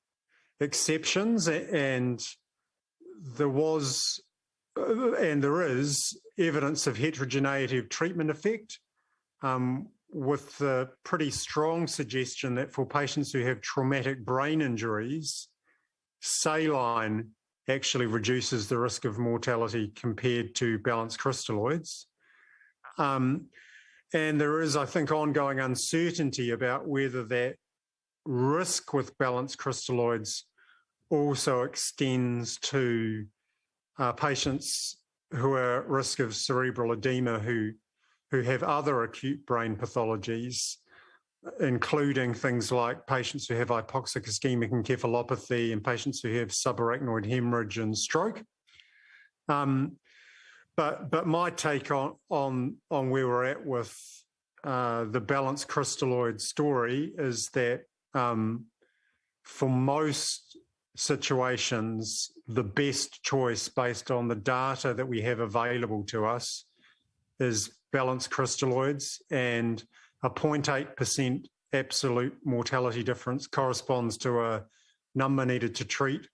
exceptions, 0.59 1.47
and 1.47 2.21
there 3.37 3.49
was 3.49 4.21
uh, 4.77 5.13
and 5.13 5.43
there 5.43 5.61
is 5.61 6.19
evidence 6.37 6.85
of 6.85 6.97
heterogeneity 6.97 7.77
of 7.77 7.89
treatment 7.89 8.29
effect, 8.29 8.79
um, 9.41 9.87
with 10.11 10.57
the 10.57 10.89
pretty 11.03 11.29
strong 11.29 11.87
suggestion 11.87 12.55
that 12.55 12.71
for 12.71 12.85
patients 12.85 13.31
who 13.31 13.43
have 13.45 13.61
traumatic 13.61 14.23
brain 14.23 14.61
injuries, 14.61 15.47
saline 16.21 17.31
actually 17.67 18.05
reduces 18.05 18.67
the 18.67 18.77
risk 18.77 19.05
of 19.05 19.17
mortality 19.17 19.91
compared 19.95 20.55
to 20.55 20.79
balanced 20.79 21.19
crystalloids. 21.19 22.05
Um, 22.97 23.47
and 24.13 24.39
there 24.39 24.61
is, 24.61 24.77
I 24.77 24.85
think, 24.85 25.11
ongoing 25.11 25.59
uncertainty 25.59 26.51
about 26.51 26.87
whether 26.87 27.23
that 27.25 27.55
risk 28.25 28.93
with 28.93 29.17
balanced 29.17 29.57
crystalloids 29.57 30.43
also 31.09 31.63
extends 31.63 32.57
to 32.59 33.25
uh, 33.99 34.11
patients 34.13 34.97
who 35.31 35.53
are 35.53 35.81
at 35.81 35.89
risk 35.89 36.19
of 36.19 36.35
cerebral 36.35 36.93
edema 36.93 37.39
who 37.39 37.71
who 38.31 38.41
have 38.41 38.63
other 38.63 39.03
acute 39.03 39.45
brain 39.45 39.75
pathologies, 39.75 40.77
including 41.59 42.33
things 42.33 42.71
like 42.71 43.05
patients 43.05 43.47
who 43.47 43.55
have 43.55 43.69
hypoxic 43.69 44.27
ischemic 44.27 44.71
encephalopathy 44.71 45.71
and 45.71 45.83
patients 45.83 46.21
who 46.21 46.33
have 46.33 46.49
subarachnoid 46.49 47.25
hemorrhage 47.25 47.77
and 47.77 47.97
stroke. 47.97 48.43
Um, 49.47 49.97
but 50.75 51.09
but 51.09 51.27
my 51.27 51.51
take 51.51 51.91
on 51.91 52.15
on 52.29 52.77
on 52.91 53.09
where 53.09 53.27
we're 53.27 53.45
at 53.45 53.65
with 53.65 53.95
uh, 54.63 55.05
the 55.05 55.21
balanced 55.21 55.67
crystalloid 55.67 56.41
story 56.41 57.13
is 57.17 57.49
that 57.49 57.83
um, 58.13 58.65
for 59.43 59.69
most 59.69 60.57
situations, 60.97 62.31
the 62.47 62.63
best 62.63 63.21
choice 63.21 63.69
based 63.69 64.09
on 64.09 64.27
the 64.27 64.35
data 64.35 64.93
that 64.93 65.07
we 65.07 65.21
have 65.21 65.39
available 65.39 66.03
to 66.05 66.25
us 66.25 66.65
is 67.39 67.71
balanced 67.91 68.29
crystalloids, 68.31 69.19
and 69.31 69.83
a 70.23 70.29
0.8% 70.29 71.45
absolute 71.73 72.37
mortality 72.43 73.03
difference 73.03 73.47
corresponds 73.47 74.17
to 74.17 74.41
a 74.41 74.63
number 75.13 75.45
needed 75.45 75.75
to 75.75 75.85
treat 75.85 76.27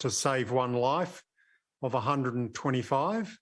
to 0.00 0.10
save 0.10 0.50
one 0.50 0.74
life 0.74 1.22
of 1.82 1.94
125. 1.94 3.38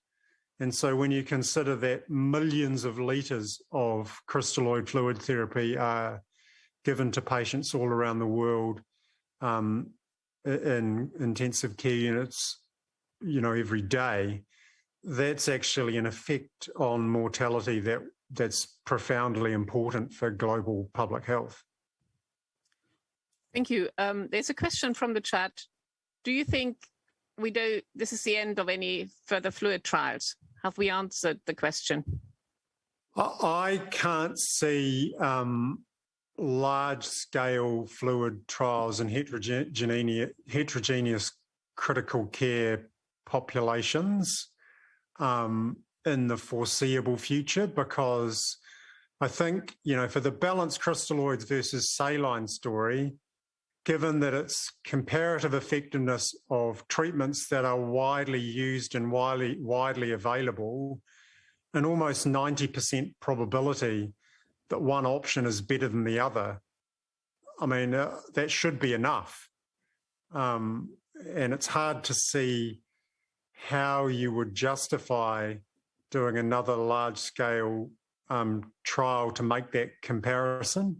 And 0.59 0.73
so 0.73 0.95
when 0.95 1.11
you 1.11 1.23
consider 1.23 1.75
that 1.77 2.09
millions 2.09 2.83
of 2.83 2.99
litres 2.99 3.61
of 3.71 4.19
crystalloid 4.27 4.89
fluid 4.89 5.19
therapy 5.21 5.77
are 5.77 6.23
given 6.83 7.11
to 7.11 7.21
patients 7.21 7.75
all 7.75 7.85
around 7.85 8.19
the 8.19 8.25
world 8.25 8.81
um, 9.41 9.91
in 10.45 11.11
intensive 11.19 11.77
care 11.77 11.91
units, 11.91 12.61
you 13.21 13.41
know, 13.41 13.51
every 13.51 13.81
day, 13.81 14.43
that's 15.03 15.47
actually 15.47 15.97
an 15.97 16.05
effect 16.05 16.69
on 16.77 17.09
mortality 17.09 17.79
that 17.81 18.01
that's 18.31 18.77
profoundly 18.85 19.53
important 19.53 20.13
for 20.13 20.29
global 20.29 20.89
public 20.93 21.25
health. 21.25 21.63
Thank 23.53 23.69
you. 23.69 23.89
Um, 23.97 24.27
there's 24.31 24.49
a 24.49 24.53
question 24.53 24.93
from 24.93 25.13
the 25.13 25.21
chat. 25.21 25.51
Do 26.23 26.31
you 26.31 26.43
think 26.43 26.77
we 27.37 27.51
do 27.51 27.81
this 27.95 28.11
is 28.11 28.23
the 28.23 28.35
end 28.35 28.59
of 28.59 28.69
any 28.69 29.09
further 29.25 29.51
fluid 29.51 29.83
trials? 29.83 30.35
Have 30.63 30.77
we 30.77 30.89
answered 30.89 31.39
the 31.45 31.53
question? 31.53 32.03
I 33.15 33.81
can't 33.89 34.37
see 34.37 35.15
um, 35.19 35.83
large 36.37 37.03
scale 37.03 37.87
fluid 37.87 38.47
trials 38.47 38.99
in 38.99 39.07
heterogeneous, 39.07 40.29
heterogeneous 40.49 41.31
critical 41.75 42.27
care 42.27 42.89
populations 43.25 44.49
um, 45.19 45.77
in 46.05 46.27
the 46.27 46.37
foreseeable 46.37 47.17
future 47.17 47.67
because 47.67 48.57
I 49.19 49.27
think, 49.27 49.75
you 49.83 49.95
know, 49.95 50.07
for 50.07 50.19
the 50.19 50.31
balanced 50.31 50.81
crystalloids 50.81 51.47
versus 51.47 51.91
saline 51.91 52.47
story, 52.47 53.15
given 53.85 54.19
that 54.19 54.33
it's 54.33 54.71
comparative 54.83 55.53
effectiveness 55.53 56.35
of 56.49 56.87
treatments 56.87 57.47
that 57.49 57.65
are 57.65 57.79
widely 57.79 58.39
used 58.39 58.95
and 58.95 59.11
widely, 59.11 59.57
widely 59.59 60.11
available, 60.11 61.01
an 61.73 61.85
almost 61.85 62.27
90% 62.27 63.13
probability 63.19 64.13
that 64.69 64.81
one 64.81 65.05
option 65.05 65.45
is 65.45 65.61
better 65.61 65.87
than 65.87 66.03
the 66.03 66.19
other. 66.19 66.61
I 67.59 67.65
mean, 67.65 67.93
uh, 67.93 68.17
that 68.35 68.51
should 68.51 68.79
be 68.79 68.93
enough. 68.93 69.49
Um, 70.31 70.89
and 71.33 71.53
it's 71.53 71.67
hard 71.67 72.03
to 72.05 72.13
see 72.13 72.81
how 73.57 74.07
you 74.07 74.31
would 74.31 74.53
justify 74.53 75.55
doing 76.11 76.37
another 76.37 76.75
large 76.75 77.17
scale 77.17 77.89
um, 78.29 78.71
trial 78.83 79.31
to 79.31 79.43
make 79.43 79.71
that 79.71 80.01
comparison. 80.01 80.97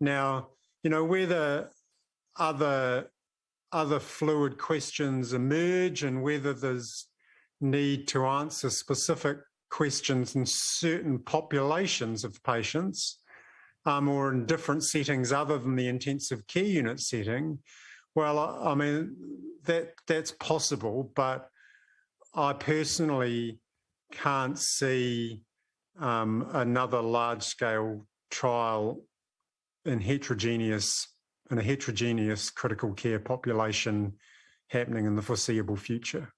Now, 0.00 0.48
you 0.82 0.90
know, 0.90 1.04
whether 1.04 1.70
other 2.38 3.10
other 3.72 4.00
fluid 4.00 4.58
questions 4.58 5.32
emerge 5.32 6.02
and 6.02 6.22
whether 6.22 6.52
there's 6.52 7.06
need 7.60 8.08
to 8.08 8.26
answer 8.26 8.68
specific 8.68 9.38
questions 9.70 10.34
in 10.34 10.44
certain 10.44 11.18
populations 11.18 12.24
of 12.24 12.42
patients 12.42 13.18
um, 13.86 14.08
or 14.08 14.32
in 14.32 14.46
different 14.46 14.82
settings 14.82 15.30
other 15.30 15.56
than 15.58 15.76
the 15.76 15.86
intensive 15.86 16.44
care 16.48 16.64
unit 16.64 16.98
setting, 16.98 17.58
well, 18.14 18.38
I, 18.38 18.74
mean 18.74 19.16
that 19.64 19.94
that's 20.06 20.32
possible, 20.32 21.12
but 21.14 21.48
I 22.34 22.52
personally 22.52 23.58
can't 24.12 24.58
see 24.58 25.42
um, 25.98 26.48
another 26.52 27.00
large 27.00 27.42
scale 27.42 28.06
trial 28.30 29.02
in 29.84 30.00
heterogeneous 30.00 31.08
in 31.50 31.58
a 31.58 31.62
heterogeneous 31.62 32.50
critical 32.50 32.92
care 32.92 33.18
population 33.18 34.14
happening 34.68 35.06
in 35.06 35.16
the 35.16 35.22
foreseeable 35.22 35.76
future. 35.76 36.32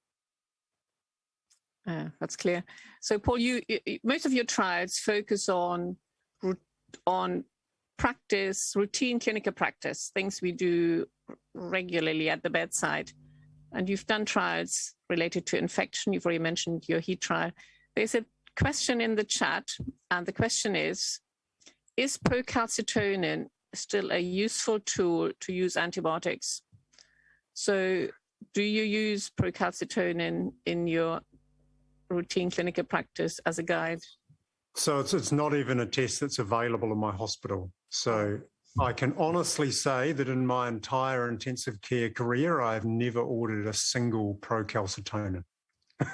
Uh, 1.86 2.06
that's 2.20 2.36
clear. 2.36 2.64
So, 3.00 3.18
Paul, 3.18 3.38
you, 3.38 3.60
you, 3.68 3.98
most 4.04 4.24
of 4.24 4.32
your 4.32 4.44
trials 4.44 4.98
focus 4.98 5.48
on 5.48 5.96
on 7.06 7.44
practice, 7.98 8.72
routine 8.74 9.18
clinical 9.18 9.52
practice, 9.52 10.10
things 10.14 10.40
we 10.40 10.52
do 10.52 11.06
regularly 11.54 12.28
at 12.30 12.42
the 12.42 12.50
bedside. 12.50 13.12
And 13.72 13.88
you've 13.88 14.06
done 14.06 14.24
trials 14.24 14.94
related 15.08 15.46
to 15.46 15.58
infection. 15.58 16.12
You've 16.12 16.26
already 16.26 16.38
mentioned 16.38 16.84
your 16.88 17.00
heat 17.00 17.20
trial. 17.20 17.50
There's 17.96 18.14
a 18.14 18.24
question 18.60 19.00
in 19.00 19.14
the 19.14 19.24
chat, 19.24 19.68
and 20.10 20.26
the 20.26 20.32
question 20.32 20.76
is 20.76 21.20
Is 21.96 22.18
procalcitonin 22.18 23.46
still 23.74 24.12
a 24.12 24.18
useful 24.18 24.80
tool 24.80 25.30
to 25.40 25.52
use 25.52 25.76
antibiotics? 25.76 26.62
So, 27.54 28.08
do 28.54 28.62
you 28.62 28.82
use 28.82 29.30
procalcitonin 29.30 30.52
in 30.66 30.86
your 30.86 31.20
routine 32.10 32.50
clinical 32.50 32.84
practice 32.84 33.40
as 33.46 33.58
a 33.58 33.62
guide? 33.62 34.00
So, 34.74 35.00
it's, 35.00 35.14
it's 35.14 35.32
not 35.32 35.54
even 35.54 35.80
a 35.80 35.86
test 35.86 36.20
that's 36.20 36.38
available 36.38 36.92
in 36.92 36.98
my 36.98 37.12
hospital. 37.12 37.70
So, 37.90 38.40
I 38.80 38.92
can 38.92 39.14
honestly 39.18 39.70
say 39.70 40.12
that 40.12 40.28
in 40.28 40.46
my 40.46 40.68
entire 40.68 41.28
intensive 41.28 41.80
care 41.82 42.08
career, 42.08 42.60
I've 42.60 42.84
never 42.84 43.20
ordered 43.20 43.66
a 43.66 43.74
single 43.74 44.36
procalcitonin. 44.40 45.44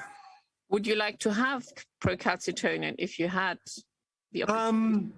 Would 0.71 0.87
you 0.87 0.97
like 0.97 1.18
to 1.21 1.33
have 1.33 1.64
procalcitonin 2.03 2.97
if 2.99 3.18
you 3.18 3.29
had 3.29 3.59
the 4.33 4.42
opportunity? 4.44 5.12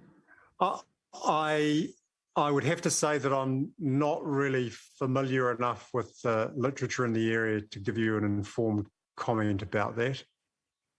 Um, 0.59 0.75
I 1.13 1.89
I 2.35 2.49
would 2.49 2.63
have 2.63 2.81
to 2.81 2.89
say 2.89 3.17
that 3.17 3.33
I'm 3.33 3.73
not 3.77 4.25
really 4.25 4.71
familiar 4.97 5.53
enough 5.53 5.89
with 5.93 6.21
the 6.21 6.51
literature 6.55 7.05
in 7.05 7.11
the 7.11 7.31
area 7.33 7.59
to 7.59 7.79
give 7.79 7.97
you 7.97 8.17
an 8.17 8.23
informed 8.23 8.87
comment 9.17 9.61
about 9.61 9.97
that. 9.97 10.23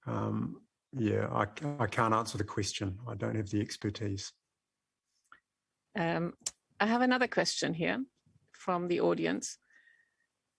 Um, 0.07 0.61
yeah, 0.93 1.29
I, 1.33 1.47
I 1.79 1.87
can't 1.87 2.13
answer 2.13 2.37
the 2.37 2.45
question. 2.45 2.99
I 3.09 3.15
don't 3.15 3.37
have 3.37 3.49
the 3.49 3.63
expertise. 3.63 4.33
Um, 5.97 6.35
I 6.81 6.87
have 6.87 7.03
another 7.03 7.29
question 7.29 7.75
here 7.75 8.03
from 8.53 8.89
the 8.89 9.01
audience, 9.01 9.59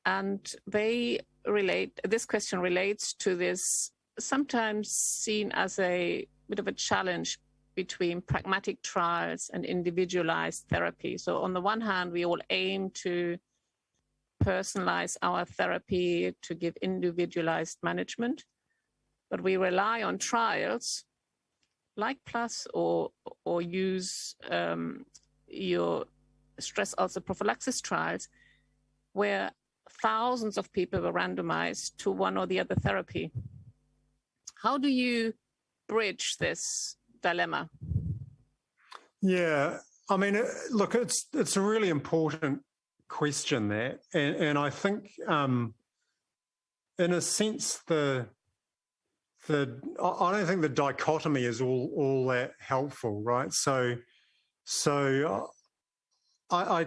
and 0.05 0.39
they 0.67 1.19
relate. 1.45 1.99
This 2.07 2.25
question 2.25 2.59
relates 2.59 3.13
to 3.15 3.35
this 3.35 3.91
sometimes 4.19 4.91
seen 4.91 5.51
as 5.53 5.79
a 5.79 6.27
bit 6.49 6.59
of 6.59 6.67
a 6.67 6.71
challenge 6.71 7.39
between 7.75 8.21
pragmatic 8.21 8.81
trials 8.83 9.49
and 9.53 9.65
individualized 9.65 10.65
therapy. 10.69 11.17
So, 11.17 11.41
on 11.41 11.53
the 11.53 11.61
one 11.61 11.81
hand, 11.81 12.11
we 12.11 12.25
all 12.25 12.39
aim 12.49 12.91
to 13.05 13.37
personalize 14.43 15.17
our 15.21 15.45
therapy 15.45 16.35
to 16.41 16.53
give 16.53 16.75
individualized 16.81 17.77
management, 17.81 18.43
but 19.31 19.41
we 19.41 19.57
rely 19.57 20.03
on 20.03 20.17
trials 20.17 21.05
like 21.95 22.17
PLUS 22.25 22.67
or 22.73 23.11
or 23.45 23.61
use 23.61 24.35
um, 24.49 25.05
your 25.53 26.05
stress 26.59 26.93
ulcer 26.97 27.21
prophylaxis 27.21 27.81
trials, 27.81 28.29
where 29.13 29.51
thousands 30.01 30.57
of 30.57 30.71
people 30.71 31.01
were 31.01 31.13
randomized 31.13 31.97
to 31.97 32.11
one 32.11 32.37
or 32.37 32.45
the 32.45 32.59
other 32.59 32.75
therapy. 32.75 33.31
How 34.55 34.77
do 34.77 34.87
you 34.87 35.33
bridge 35.87 36.37
this 36.37 36.97
dilemma? 37.21 37.69
Yeah, 39.21 39.77
I 40.09 40.17
mean, 40.17 40.41
look, 40.71 40.95
it's 40.95 41.27
it's 41.33 41.55
a 41.55 41.61
really 41.61 41.89
important 41.89 42.61
question 43.07 43.69
there, 43.69 43.99
and, 44.13 44.35
and 44.35 44.57
I 44.57 44.69
think, 44.69 45.11
um, 45.27 45.73
in 46.99 47.13
a 47.13 47.21
sense, 47.21 47.79
the 47.87 48.27
the 49.47 49.79
I 50.01 50.31
don't 50.31 50.45
think 50.45 50.61
the 50.61 50.69
dichotomy 50.69 51.45
is 51.45 51.61
all 51.61 51.91
all 51.95 52.27
that 52.27 52.51
helpful, 52.59 53.21
right? 53.21 53.51
So, 53.53 53.95
so 54.65 55.51
uh, 56.51 56.55
I, 56.55 56.81
I 56.81 56.85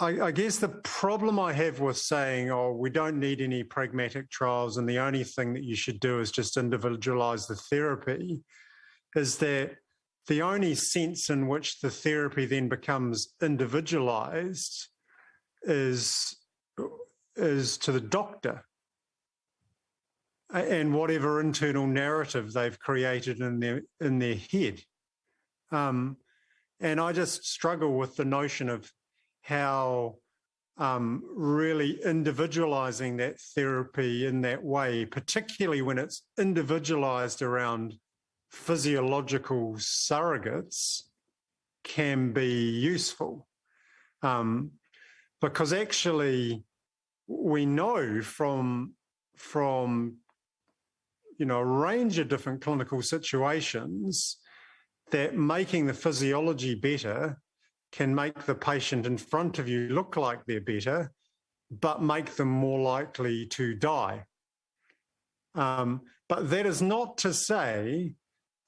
I, 0.00 0.26
I, 0.26 0.30
guess 0.30 0.58
the 0.58 0.68
problem 0.68 1.40
I 1.40 1.52
have 1.52 1.80
with 1.80 1.98
saying, 1.98 2.52
oh, 2.52 2.72
we 2.72 2.88
don't 2.88 3.18
need 3.18 3.40
any 3.40 3.64
pragmatic 3.64 4.30
trials 4.30 4.76
and 4.76 4.88
the 4.88 5.00
only 5.00 5.24
thing 5.24 5.52
that 5.54 5.64
you 5.64 5.74
should 5.74 5.98
do 5.98 6.20
is 6.20 6.30
just 6.30 6.56
individualize 6.56 7.48
the 7.48 7.56
therapy 7.56 8.44
is 9.16 9.38
that 9.38 9.72
the 10.28 10.42
only 10.42 10.74
sense 10.74 11.30
in 11.30 11.48
which 11.48 11.80
the 11.80 11.90
therapy 11.90 12.46
then 12.46 12.68
becomes 12.68 13.34
individualized 13.42 14.88
is 15.62 16.36
is 17.36 17.78
to 17.78 17.92
the 17.92 18.00
doctor 18.00 18.64
and 20.52 20.94
whatever 20.94 21.40
internal 21.40 21.86
narrative 21.86 22.52
they've 22.52 22.78
created 22.78 23.40
in 23.40 23.58
their 23.58 23.82
in 24.00 24.18
their 24.18 24.36
head 24.52 24.80
um, 25.72 26.16
and 26.80 27.00
i 27.00 27.12
just 27.12 27.44
struggle 27.46 27.96
with 27.96 28.16
the 28.16 28.24
notion 28.24 28.68
of 28.68 28.90
how 29.42 30.16
um, 30.76 31.24
really 31.34 32.00
individualizing 32.04 33.16
that 33.16 33.40
therapy 33.54 34.26
in 34.26 34.42
that 34.42 34.62
way 34.62 35.04
particularly 35.04 35.82
when 35.82 35.98
it's 35.98 36.22
individualized 36.38 37.42
around 37.42 37.94
physiological 38.50 39.74
surrogates 39.74 41.02
can 41.84 42.32
be 42.32 42.70
useful. 42.70 43.46
Um, 44.22 44.72
because 45.40 45.72
actually, 45.72 46.64
we 47.26 47.66
know 47.66 48.20
from, 48.22 48.94
from 49.36 50.16
you 51.38 51.46
know, 51.46 51.58
a 51.58 51.64
range 51.64 52.18
of 52.18 52.28
different 52.28 52.62
clinical 52.62 53.02
situations 53.02 54.38
that 55.10 55.36
making 55.36 55.86
the 55.86 55.94
physiology 55.94 56.74
better 56.74 57.40
can 57.92 58.14
make 58.14 58.44
the 58.44 58.54
patient 58.54 59.06
in 59.06 59.16
front 59.16 59.58
of 59.58 59.68
you 59.68 59.88
look 59.88 60.16
like 60.16 60.44
they're 60.44 60.60
better, 60.60 61.10
but 61.70 62.02
make 62.02 62.34
them 62.36 62.48
more 62.48 62.80
likely 62.80 63.46
to 63.46 63.74
die. 63.74 64.24
Um, 65.54 66.02
but 66.28 66.50
that 66.50 66.66
is 66.66 66.82
not 66.82 67.18
to 67.18 67.32
say 67.32 68.14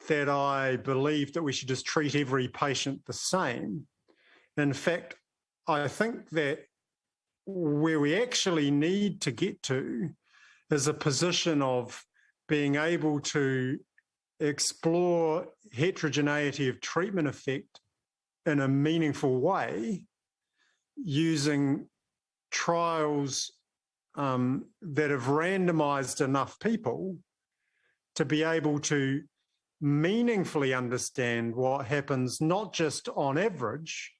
that 0.08 0.28
I 0.28 0.76
believe 0.76 1.34
that 1.34 1.42
we 1.42 1.52
should 1.52 1.68
just 1.68 1.84
treat 1.84 2.14
every 2.14 2.48
patient 2.48 3.02
the 3.06 3.12
same. 3.12 3.86
In 4.56 4.72
fact, 4.72 5.14
I 5.66 5.88
think 5.88 6.30
that 6.30 6.60
where 7.46 8.00
we 8.00 8.20
actually 8.20 8.70
need 8.70 9.20
to 9.22 9.30
get 9.30 9.62
to 9.64 10.10
is 10.70 10.88
a 10.88 10.94
position 10.94 11.62
of 11.62 12.02
being 12.48 12.76
able 12.76 13.20
to 13.20 13.78
explore 14.40 15.46
heterogeneity 15.72 16.68
of 16.68 16.80
treatment 16.80 17.28
effect 17.28 17.80
in 18.46 18.60
a 18.60 18.68
meaningful 18.68 19.40
way 19.40 20.04
using 20.96 21.86
trials 22.50 23.52
um, 24.16 24.64
that 24.82 25.10
have 25.10 25.24
randomized 25.24 26.24
enough 26.24 26.58
people 26.58 27.16
to 28.16 28.24
be 28.24 28.42
able 28.42 28.78
to 28.80 29.22
meaningfully 29.80 30.74
understand 30.74 31.54
what 31.54 31.86
happens, 31.86 32.40
not 32.40 32.72
just 32.72 33.08
on 33.10 33.38
average, 33.38 34.12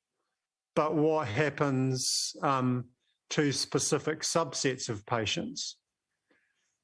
but 0.76 0.94
what 0.94 1.26
happens 1.26 2.34
um, 2.42 2.84
to 3.30 3.52
specific 3.52 4.20
subsets 4.20 4.88
of 4.88 5.04
patients. 5.04 5.76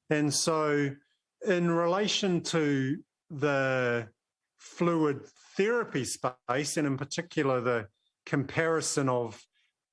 And 0.09 0.33
so, 0.33 0.91
in 1.47 1.71
relation 1.71 2.41
to 2.41 2.97
the 3.29 4.07
fluid 4.57 5.25
therapy 5.55 6.05
space, 6.05 6.77
and 6.77 6.87
in 6.87 6.97
particular 6.97 7.61
the 7.61 7.87
comparison 8.25 9.09
of 9.09 9.41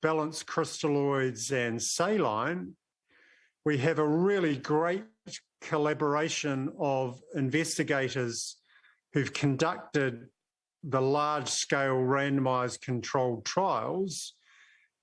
balanced 0.01 0.45
crystalloids 0.45 1.51
and 1.51 1.81
saline, 1.81 2.75
we 3.63 3.77
have 3.79 3.99
a 3.99 4.07
really 4.07 4.55
great 4.57 5.03
collaboration 5.61 6.69
of 6.79 7.19
investigators 7.33 8.57
who've 9.13 9.33
conducted 9.33 10.27
the 10.83 11.01
large 11.01 11.49
scale 11.49 11.95
randomized 11.95 12.81
controlled 12.81 13.43
trials 13.45 14.33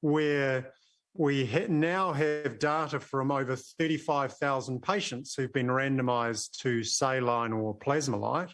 where 0.00 0.72
we 1.14 1.44
ha- 1.46 1.66
now 1.68 2.12
have 2.12 2.58
data 2.58 2.98
from 2.98 3.30
over 3.30 3.56
35,000 3.56 4.82
patients 4.82 5.34
who've 5.34 5.52
been 5.52 5.66
randomized 5.66 6.58
to 6.60 6.82
saline 6.82 7.52
or 7.52 7.74
Plasma-Lyte 7.74 8.52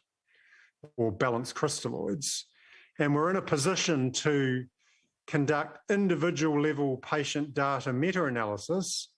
or 0.97 1.13
balanced 1.13 1.55
crystalloids. 1.55 2.43
And 2.99 3.15
we're 3.15 3.31
in 3.31 3.37
a 3.37 3.43
position 3.43 4.11
to 4.13 4.65
conduct 5.27 5.79
individual 5.91 6.61
level 6.61 6.97
patient 6.97 7.55
data 7.55 7.93
meta 7.93 8.25
analysis 8.25 9.11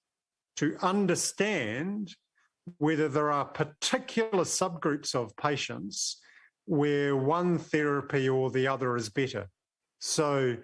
to 0.56 0.76
understand 0.82 2.14
whether 2.78 3.08
there 3.08 3.30
are 3.30 3.44
particular 3.44 4.44
subgroups 4.44 5.14
of 5.14 5.34
patients 5.36 6.18
where 6.66 7.16
one 7.16 7.58
therapy 7.58 8.28
or 8.28 8.50
the 8.50 8.66
other 8.66 8.96
is 8.96 9.08
better. 9.08 9.48
So, 9.98 10.56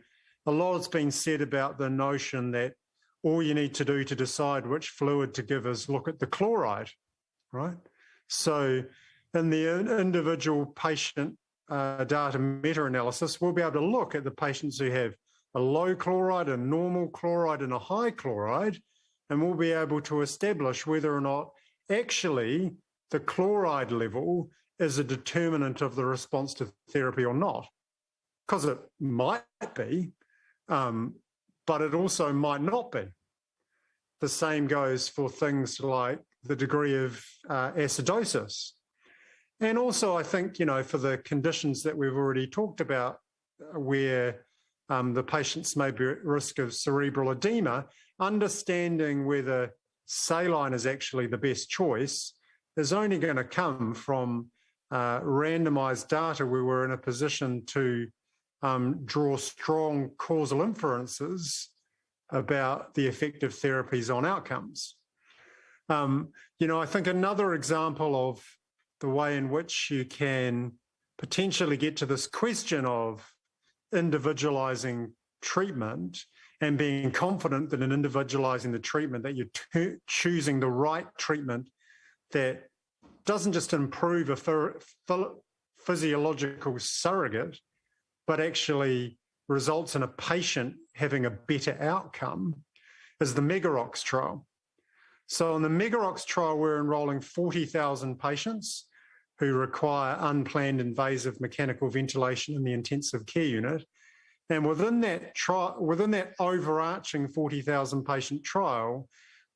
a 0.47 0.51
lot 0.51 0.77
has 0.77 0.89
been 0.89 1.11
said 1.11 1.41
about 1.41 1.79
the 1.79 1.91
notion 1.91 2.53
that 2.53 2.75
all 3.23 3.43
you 3.43 3.55
need 3.55 3.75
to 3.75 3.85
do 3.85 4.05
to 4.05 4.15
decide 4.15 4.67
which 4.67 4.91
fluid 4.91 5.35
to 5.35 5.43
give 5.43 5.67
is 5.67 5.89
look 5.89 6.07
at 6.09 6.19
the 6.19 6.27
chloride, 6.27 6.89
right? 7.53 7.77
So, 8.29 8.85
in 9.35 9.51
the 9.51 9.99
individual 9.99 10.67
patient 10.67 11.37
uh, 11.69 12.05
data 12.05 12.39
meta 12.39 12.85
analysis, 12.85 13.41
we'll 13.41 13.53
be 13.53 13.63
able 13.63 13.73
to 13.73 13.85
look 13.85 14.15
at 14.15 14.25
the 14.25 14.31
patients 14.31 14.79
who 14.79 14.91
have 14.91 15.15
a 15.55 15.61
low 15.61 15.95
chloride, 15.95 16.49
a 16.49 16.57
normal 16.57 17.09
chloride, 17.09 17.63
and 17.63 17.73
a 17.73 17.79
high 17.79 18.11
chloride, 18.11 18.81
and 19.31 19.43
we'll 19.43 19.55
be 19.57 19.73
able 19.73 20.01
to 20.03 20.21
establish 20.21 20.87
whether 20.87 21.15
or 21.15 21.21
not 21.21 21.51
actually 21.91 22.73
the 23.11 23.21
chloride 23.21 23.91
level 23.91 24.51
is 24.79 24.99
a 24.99 25.05
determinant 25.05 25.81
of 25.81 25.97
the 25.97 26.05
response 26.05 26.55
to 26.55 26.73
therapy 26.91 27.25
or 27.25 27.35
not. 27.35 27.67
Because 28.47 28.65
it 28.65 28.79
might 29.01 29.43
be, 29.75 30.13
um, 30.69 31.15
but 31.67 31.83
it 31.83 31.95
also 31.95 32.33
might 32.33 32.63
not 32.63 32.93
be. 32.93 33.05
The 34.21 34.29
same 34.29 34.67
goes 34.67 35.09
for 35.09 35.29
things 35.29 35.81
like 35.81 36.21
the 36.45 36.57
degree 36.57 36.97
of 36.97 37.23
uh, 37.49 37.73
acidosis. 37.73 38.73
And 39.61 39.79
also, 39.79 40.17
I 40.17 40.23
think, 40.23 40.59
you 40.59 40.67
know, 40.67 40.83
for 40.83 40.99
the 40.99 41.19
conditions 41.19 41.83
that 41.83 41.97
we've 41.97 42.15
already 42.15 42.47
talked 42.47 42.81
about, 42.81 43.19
uh, 43.61 43.79
where 43.79 44.47
um, 44.89 45.15
the 45.15 45.23
patients 45.23 45.77
may 45.77 45.91
be 45.91 46.05
at 46.05 46.25
risk 46.25 46.59
of 46.59 46.75
cerebral 46.75 47.31
edema, 47.31 47.87
understanding 48.21 49.27
whether 49.27 49.75
saline 50.07 50.73
is 50.73 50.87
actually 50.87 51.27
the 51.27 51.39
best 51.39 51.69
choice 51.69 52.35
is 52.77 52.93
only 52.93 53.19
going 53.19 53.37
to 53.37 53.45
come 53.45 53.95
from 53.95 54.51
uh, 54.91 55.21
randomized 55.21 56.09
data 56.09 56.47
where 56.47 56.65
we're 56.65 56.85
in 56.85 56.93
a 56.93 56.99
position 56.99 57.65
to 57.67 58.07
um, 58.63 59.05
draw 59.05 59.37
strong 59.37 60.11
causal 60.19 60.63
inferences 60.63 61.71
about 62.31 62.95
the 62.95 63.07
effect 63.07 63.43
of 63.43 63.53
therapies 63.53 64.15
on 64.15 64.27
outcomes. 64.27 64.97
Um, 65.89 66.31
you 66.59 66.67
know, 66.67 66.81
I 66.81 66.87
think 66.87 67.07
another 67.07 67.55
example 67.55 68.31
of 68.31 68.45
the 69.01 69.09
way 69.09 69.37
in 69.37 69.51
which 69.51 69.91
you 69.91 70.05
can 70.05 70.73
potentially 71.19 71.77
get 71.77 71.97
to 71.99 72.07
this 72.07 72.27
question 72.27 72.85
of 72.85 73.33
individualizing 73.93 75.13
treatment 75.43 76.19
and 76.61 76.79
being 76.79 77.11
confident 77.11 77.71
that 77.71 77.83
in 77.83 77.93
individualizing 77.93 78.73
the 78.73 78.79
treatment 78.79 79.23
that 79.23 79.37
you're 79.37 79.47
t- 79.73 79.97
choosing 80.07 80.59
the 80.59 80.71
right 80.71 81.07
treatment 81.19 81.69
that 82.33 82.65
doesn't 83.25 83.53
just 83.53 83.73
improve 83.73 84.31
a 84.31 85.31
physiological 85.79 86.79
surrogate 86.79 87.59
but 88.27 88.41
actually 88.41 89.19
results 89.49 89.95
in 89.95 90.03
a 90.03 90.09
patient 90.09 90.75
having 90.95 91.27
a 91.27 91.31
better 91.31 91.77
outcome 91.81 92.55
is 93.21 93.35
the 93.35 93.43
Mega-ROX 93.43 94.03
trial. 94.03 94.47
So 95.27 95.57
in 95.57 95.63
the 95.63 95.69
Mega-ROX 95.69 96.25
trial 96.25 96.59
we're 96.59 96.81
enrolling 96.81 97.21
40,000 97.21 98.19
patients 98.19 98.87
who 99.39 99.53
require 99.53 100.17
unplanned 100.21 100.81
invasive 100.81 101.41
mechanical 101.41 101.89
ventilation 101.89 102.57
in 102.57 102.65
the 102.65 102.73
intensive 102.73 103.27
care 103.27 103.45
unit. 103.45 103.85
And 104.49 104.67
within 104.67 105.01
that 105.01 105.35
trial, 105.35 105.77
within 105.81 106.13
that 106.13 106.35
overarching 106.39 107.29
40,000 107.29 108.05
patient 108.05 108.45
trial, 108.45 109.09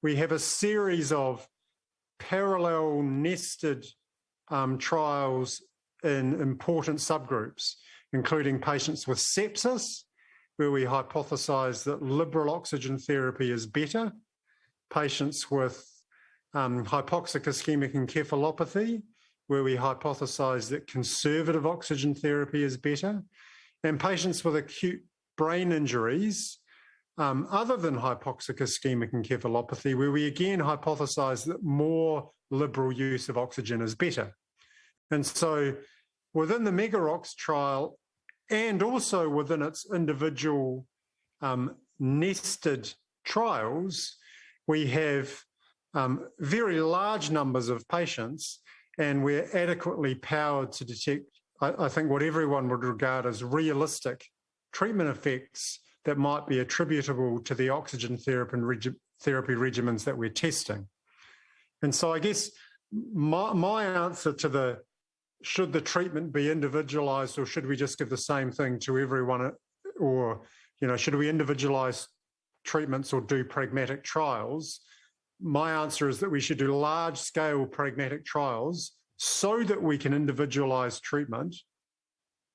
we 0.03 0.17
have 0.17 0.33
a 0.33 0.39
series 0.39 1.13
of 1.13 1.47
parallel 2.19 3.03
nested 3.03 3.87
um, 4.49 4.79
trials 4.79 5.63
in 6.03 6.41
important 6.41 6.99
subgroups, 6.99 7.75
including 8.12 8.59
patients 8.59 9.07
with 9.07 9.18
sepsis, 9.18 10.05
where 10.57 10.70
we 10.70 10.85
hypothesize 10.85 11.85
that 11.85 12.03
liberal 12.03 12.53
oxygen 12.53 12.99
therapy 12.99 13.51
is 13.51 13.66
better, 13.66 14.12
patients 14.92 15.51
with 15.51 15.87
um, 16.55 16.85
hypoxic 16.85 17.44
ischemic 17.44 17.94
encephalopathy, 17.94 19.03
where 19.46 19.62
we 19.62 19.77
hypothesize 19.77 20.68
that 20.68 20.87
conservative 20.87 21.66
oxygen 21.66 22.14
therapy 22.14 22.62
is 22.62 22.77
better, 22.77 23.23
and 23.85 23.99
patients 23.99 24.44
with 24.44 24.57
acute 24.57 25.03
brain 25.38 25.73
injuries, 25.73 26.59
um, 27.18 27.46
other 27.51 27.77
than 27.77 27.96
hypoxic 27.96 28.59
ischemic 28.59 29.12
encephalopathy, 29.12 29.96
where 29.96 30.11
we 30.11 30.27
again 30.27 30.59
hypothesize 30.59 31.44
that 31.46 31.62
more 31.62 32.31
liberal 32.51 32.92
use 32.92 33.29
of 33.29 33.38
oxygen 33.38 33.81
is 33.81 33.94
better. 33.94 34.35
And 35.11 35.25
so 35.25 35.75
within 36.33 36.64
the 36.64 36.73
Mega-ROX 36.73 37.35
trial, 37.35 37.99
and 38.51 38.83
also 38.83 39.29
within 39.29 39.62
its 39.62 39.87
individual 39.93 40.87
um, 41.40 41.77
nested 41.99 42.93
trials, 43.25 44.16
we 44.66 44.87
have 44.88 45.31
um, 45.95 46.27
very 46.38 46.81
large 46.81 47.31
numbers 47.31 47.69
of 47.69 47.87
patients, 47.88 48.61
and 48.99 49.25
we're 49.25 49.49
adequately 49.55 50.14
powered 50.14 50.73
to 50.73 50.85
detect 50.85 51.40
I, 51.61 51.87
I 51.87 51.88
think 51.88 52.11
what 52.11 52.23
everyone 52.23 52.69
would 52.69 52.85
regard 52.85 53.27
as 53.27 53.45
realistic 53.45 54.27
treatment 54.73 55.11
effects 55.11 55.81
that 56.05 56.19
might 56.19 56.47
be 56.47 56.61
attributable 56.61 57.40
to 57.40 57.55
the 57.55 57.69
oxygen 57.69 58.16
therapy, 58.16 58.90
therapy 59.21 59.55
regimens 59.55 60.05
that 60.05 60.16
we're 60.16 60.31
testing. 60.31 60.88
And 61.83 61.95
so 61.95 62.12
I 62.12 62.19
guess 62.19 62.51
my, 62.93 63.53
my 63.53 63.85
answer 63.85 64.33
to 64.33 64.49
the 64.49 64.79
should 65.42 65.72
the 65.72 65.81
treatment 65.81 66.33
be 66.33 66.50
individualized 66.50 67.38
or 67.38 67.46
should 67.46 67.66
we 67.66 67.76
just 67.76 67.98
give 67.98 68.11
the 68.11 68.16
same 68.16 68.50
thing 68.50 68.79
to 68.79 68.98
everyone 68.98 69.53
or 69.98 70.42
you 70.81 70.88
know 70.88 70.96
should 70.96 71.14
we 71.14 71.29
individualize 71.29 72.07
treatments 72.64 73.12
or 73.12 73.20
do 73.20 73.42
pragmatic 73.44 74.05
trials 74.05 74.81
my 75.40 75.72
answer 75.72 76.09
is 76.09 76.20
that 76.20 76.31
we 76.31 76.40
should 76.40 76.59
do 76.59 76.76
large 76.76 77.16
scale 77.16 77.64
pragmatic 77.64 78.24
trials 78.24 78.92
so 79.16 79.62
that 79.62 79.83
we 79.83 79.98
can 79.98 80.12
individualize 80.12 81.00
treatment 81.00 81.55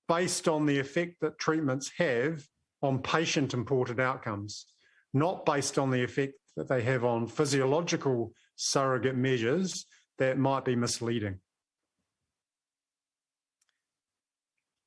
based 0.08 0.48
on 0.48 0.66
the 0.66 0.80
effect 0.80 1.16
that 1.22 1.40
treatments 1.40 1.92
have 1.98 2.44
on 2.82 3.02
patient 3.02 3.54
important 3.54 4.00
outcomes, 4.00 4.68
not 5.14 5.46
based 5.46 5.80
on 5.80 5.90
the 5.90 6.04
effect 6.04 6.34
that 6.56 6.68
they 6.68 6.82
have 6.82 7.04
on 7.04 7.28
physiological 7.28 8.32
surrogate 8.56 9.16
measures 9.16 9.86
that 10.20 10.38
might 10.38 10.64
be 10.64 10.76
misleading. 10.76 11.40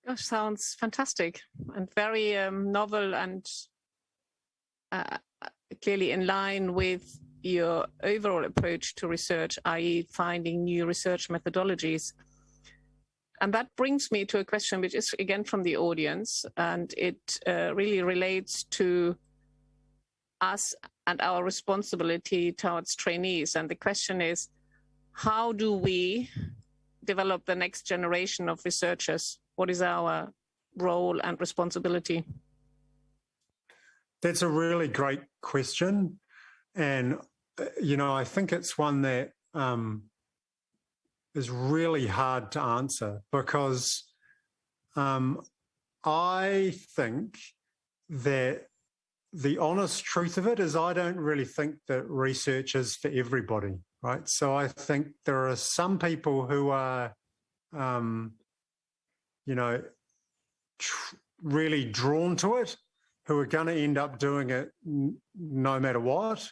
Gosh, 0.09 0.25
sounds 0.25 0.75
fantastic 0.81 1.42
and 1.77 1.87
very 1.94 2.35
um, 2.35 2.73
novel 2.73 3.14
and 3.14 3.47
uh, 4.90 5.18
clearly 5.83 6.12
in 6.12 6.27
line 6.27 6.73
with 6.73 7.21
your 7.42 7.85
overall 8.03 8.47
approach 8.47 8.94
to 8.94 9.07
research, 9.07 9.59
i.e., 9.66 10.07
finding 10.11 10.64
new 10.64 10.87
research 10.87 11.29
methodologies. 11.29 12.14
And 13.42 13.53
that 13.53 13.68
brings 13.77 14.11
me 14.11 14.25
to 14.25 14.38
a 14.38 14.44
question 14.47 14.81
which 14.81 14.94
is 14.94 15.14
again 15.18 15.44
from 15.44 15.62
the 15.62 15.77
audience, 15.77 16.47
and 16.57 16.90
it 16.97 17.38
uh, 17.47 17.75
really 17.75 18.01
relates 18.01 18.64
to 18.64 19.14
us 20.40 20.75
and 21.07 21.21
our 21.21 21.44
responsibility 21.44 22.51
towards 22.51 22.97
trainees. 22.97 23.57
And 23.57 23.68
the 23.68 23.75
question 23.77 24.23
is 24.23 24.49
how 25.12 25.53
do 25.53 25.75
we 25.75 26.31
develop 27.05 27.44
the 27.44 27.55
next 27.55 27.83
generation 27.83 28.49
of 28.49 28.62
researchers? 28.64 29.38
What 29.59 29.71
is 29.71 29.83
our 29.83 30.33
role 30.77 31.21
and 31.21 31.40
responsibility? 31.40 32.25
That's 34.23 34.42
a 34.42 34.49
really 34.49 34.87
great 34.87 35.23
question. 35.42 36.21
And, 36.77 37.18
uh, 37.61 37.64
you 37.83 37.97
know, 37.97 38.14
I 38.14 38.23
think 38.23 38.53
it's 38.53 38.79
one 38.79 39.03
that 39.03 39.33
um, 39.55 40.05
is 41.35 41.51
really 41.51 42.07
hard 42.07 42.53
to 42.53 42.61
answer 42.61 43.23
because 43.33 44.05
um, 44.94 45.42
I 46.05 46.75
think 46.94 47.37
that 48.11 48.68
the 49.33 49.59
honest 49.59 50.05
truth 50.05 50.38
of 50.38 50.47
it 50.47 50.61
is 50.61 50.77
I 50.77 50.92
don't 50.92 51.18
really 51.18 51.44
think 51.44 51.75
that 51.88 52.09
research 52.09 52.77
is 52.77 52.94
for 52.94 53.09
everybody, 53.09 53.81
right? 54.03 54.23
So 54.29 54.55
I 54.55 54.68
think 54.68 55.09
there 55.25 55.49
are 55.49 55.57
some 55.57 55.99
people 55.99 56.47
who 56.47 56.68
are, 56.68 57.12
um, 57.77 58.35
you 59.48 59.54
know, 59.54 59.82
tr- 60.78 61.16
really 61.42 61.87
drawn 61.87 62.37
to 62.37 62.56
it, 62.56 62.76
who 63.24 63.38
are 63.38 63.46
going 63.46 63.68
to 63.68 63.72
end 63.72 63.96
up 63.96 64.18
doing 64.18 64.50
it 64.50 64.70
n- 64.87 65.16
no 65.34 65.80
matter 65.80 66.00
what. 66.00 66.46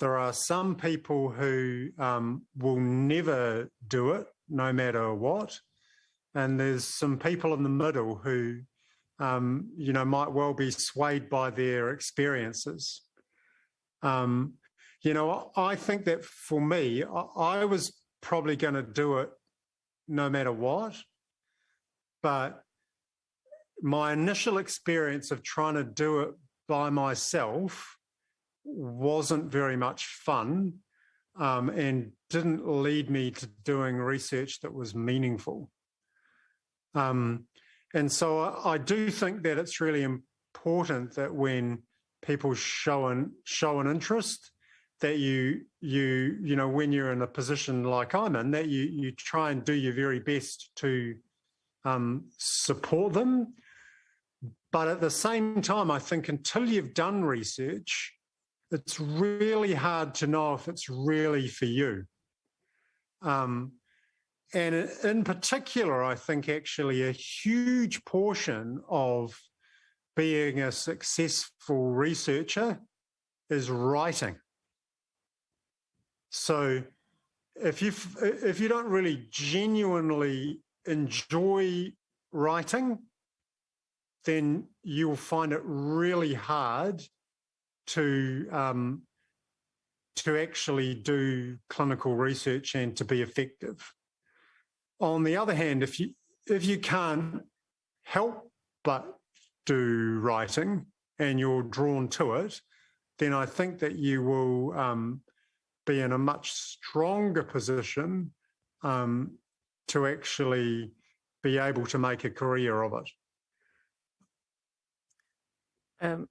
There 0.00 0.18
are 0.18 0.32
some 0.32 0.74
people 0.74 1.30
who 1.30 1.90
um, 1.98 2.42
will 2.56 2.80
never 2.80 3.70
do 3.86 4.10
it 4.12 4.26
no 4.48 4.72
matter 4.72 5.14
what. 5.14 5.56
And 6.34 6.58
there's 6.58 6.84
some 6.84 7.16
people 7.18 7.54
in 7.54 7.62
the 7.62 7.68
middle 7.68 8.16
who 8.16 8.62
um, 9.20 9.70
you 9.76 9.92
know, 9.92 10.04
might 10.04 10.32
well 10.32 10.54
be 10.54 10.72
swayed 10.72 11.30
by 11.30 11.50
their 11.50 11.90
experiences. 11.90 13.02
Um, 14.02 14.54
you 15.02 15.14
know, 15.14 15.52
I 15.56 15.76
think 15.76 16.06
that 16.06 16.24
for 16.24 16.60
me, 16.60 17.04
I, 17.04 17.60
I 17.60 17.64
was 17.64 17.96
probably 18.20 18.56
going 18.56 18.74
to 18.74 18.82
do 18.82 19.18
it 19.18 19.30
no 20.08 20.28
matter 20.28 20.50
what. 20.50 20.96
But 22.24 22.64
my 23.82 24.14
initial 24.14 24.56
experience 24.56 25.30
of 25.30 25.42
trying 25.42 25.74
to 25.74 25.84
do 25.84 26.20
it 26.20 26.30
by 26.66 26.88
myself 26.88 27.98
wasn't 28.64 29.52
very 29.52 29.76
much 29.76 30.06
fun 30.06 30.72
um, 31.38 31.68
and 31.68 32.12
didn't 32.30 32.66
lead 32.66 33.10
me 33.10 33.30
to 33.30 33.46
doing 33.62 33.96
research 33.96 34.60
that 34.60 34.72
was 34.72 34.94
meaningful. 34.94 35.70
Um, 36.94 37.44
and 37.92 38.10
so 38.10 38.58
I 38.64 38.78
do 38.78 39.10
think 39.10 39.42
that 39.42 39.58
it's 39.58 39.82
really 39.82 40.02
important 40.02 41.16
that 41.16 41.34
when 41.34 41.82
people 42.22 42.54
show 42.54 43.08
an 43.08 43.32
show 43.44 43.80
an 43.80 43.86
interest, 43.86 44.50
that 45.02 45.18
you 45.18 45.66
you 45.82 46.38
you 46.42 46.56
know 46.56 46.68
when 46.68 46.90
you're 46.90 47.12
in 47.12 47.20
a 47.20 47.26
position 47.26 47.84
like 47.84 48.14
I'm 48.14 48.34
in, 48.34 48.52
that 48.52 48.68
you 48.68 48.84
you 48.84 49.12
try 49.12 49.50
and 49.50 49.62
do 49.62 49.74
your 49.74 49.92
very 49.92 50.20
best 50.20 50.70
to 50.76 51.16
um, 51.84 52.26
support 52.38 53.12
them. 53.12 53.54
But 54.72 54.88
at 54.88 55.00
the 55.00 55.10
same 55.10 55.62
time, 55.62 55.90
I 55.90 55.98
think 55.98 56.28
until 56.28 56.68
you've 56.68 56.94
done 56.94 57.24
research, 57.24 58.12
it's 58.70 58.98
really 58.98 59.72
hard 59.74 60.14
to 60.16 60.26
know 60.26 60.54
if 60.54 60.68
it's 60.68 60.88
really 60.88 61.46
for 61.46 61.66
you. 61.66 62.04
Um, 63.22 63.72
and 64.52 64.74
in 65.02 65.24
particular, 65.24 66.02
I 66.02 66.14
think 66.14 66.48
actually 66.48 67.02
a 67.02 67.12
huge 67.12 68.04
portion 68.04 68.80
of 68.88 69.36
being 70.16 70.60
a 70.60 70.70
successful 70.72 71.90
researcher 71.90 72.80
is 73.50 73.70
writing. 73.70 74.36
So 76.30 76.82
if 77.56 77.82
you 77.82 77.92
if 78.20 78.60
you 78.60 78.68
don't 78.68 78.86
really 78.86 79.28
genuinely 79.30 80.60
enjoy 80.86 81.92
writing, 82.32 82.98
then 84.24 84.68
you'll 84.82 85.16
find 85.16 85.52
it 85.52 85.60
really 85.64 86.34
hard 86.34 87.02
to 87.86 88.48
um, 88.50 89.02
to 90.16 90.40
actually 90.40 90.94
do 90.94 91.58
clinical 91.68 92.16
research 92.16 92.74
and 92.74 92.96
to 92.96 93.04
be 93.04 93.22
effective. 93.22 93.92
On 95.00 95.22
the 95.22 95.36
other 95.36 95.54
hand, 95.54 95.82
if 95.82 96.00
you 96.00 96.10
if 96.46 96.64
you 96.64 96.78
can't 96.78 97.42
help 98.04 98.50
but 98.84 99.06
do 99.66 100.20
writing 100.20 100.86
and 101.18 101.40
you're 101.40 101.62
drawn 101.62 102.08
to 102.08 102.34
it, 102.34 102.60
then 103.18 103.32
I 103.32 103.46
think 103.46 103.78
that 103.78 103.96
you 103.96 104.22
will 104.22 104.78
um, 104.78 105.22
be 105.86 106.00
in 106.00 106.12
a 106.12 106.18
much 106.18 106.52
stronger 106.52 107.42
position 107.42 108.32
um, 108.82 109.38
to 109.88 110.06
actually 110.06 110.92
be 111.42 111.58
able 111.58 111.86
to 111.86 111.98
make 111.98 112.24
a 112.24 112.30
career 112.30 112.82
of 112.82 112.94
it. 112.94 113.10
Um, 116.00 116.28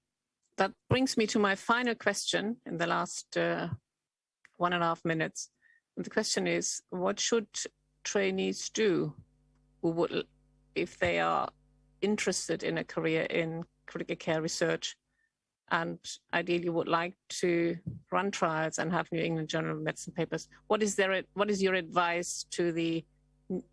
that 0.57 0.71
brings 0.89 1.17
me 1.17 1.27
to 1.27 1.39
my 1.39 1.55
final 1.55 1.95
question 1.95 2.57
in 2.65 2.77
the 2.77 2.87
last 2.87 3.37
uh, 3.37 3.69
one 4.57 4.73
and 4.73 4.83
a 4.83 4.87
half 4.87 5.03
minutes. 5.05 5.49
And 5.95 6.05
the 6.05 6.09
question 6.09 6.47
is 6.47 6.81
what 6.89 7.19
should 7.19 7.47
trainees 8.03 8.69
do 8.69 9.13
who 9.81 9.89
would, 9.91 10.25
if 10.75 10.97
they 10.99 11.19
are 11.19 11.49
interested 12.01 12.63
in 12.63 12.77
a 12.77 12.83
career 12.83 13.23
in 13.23 13.63
critical 13.85 14.15
care 14.15 14.41
research 14.41 14.95
and 15.71 15.97
ideally 16.33 16.69
would 16.69 16.87
like 16.87 17.15
to 17.29 17.77
run 18.11 18.29
trials 18.31 18.77
and 18.77 18.91
have 18.91 19.11
New 19.11 19.21
England 19.21 19.49
Journal 19.49 19.77
of 19.77 19.81
Medicine 19.81 20.13
papers, 20.13 20.47
what 20.67 20.83
is 20.83 20.95
there? 20.95 21.23
What 21.33 21.49
is 21.49 21.63
your 21.63 21.73
advice 21.73 22.45
to 22.51 22.71
the 22.71 23.03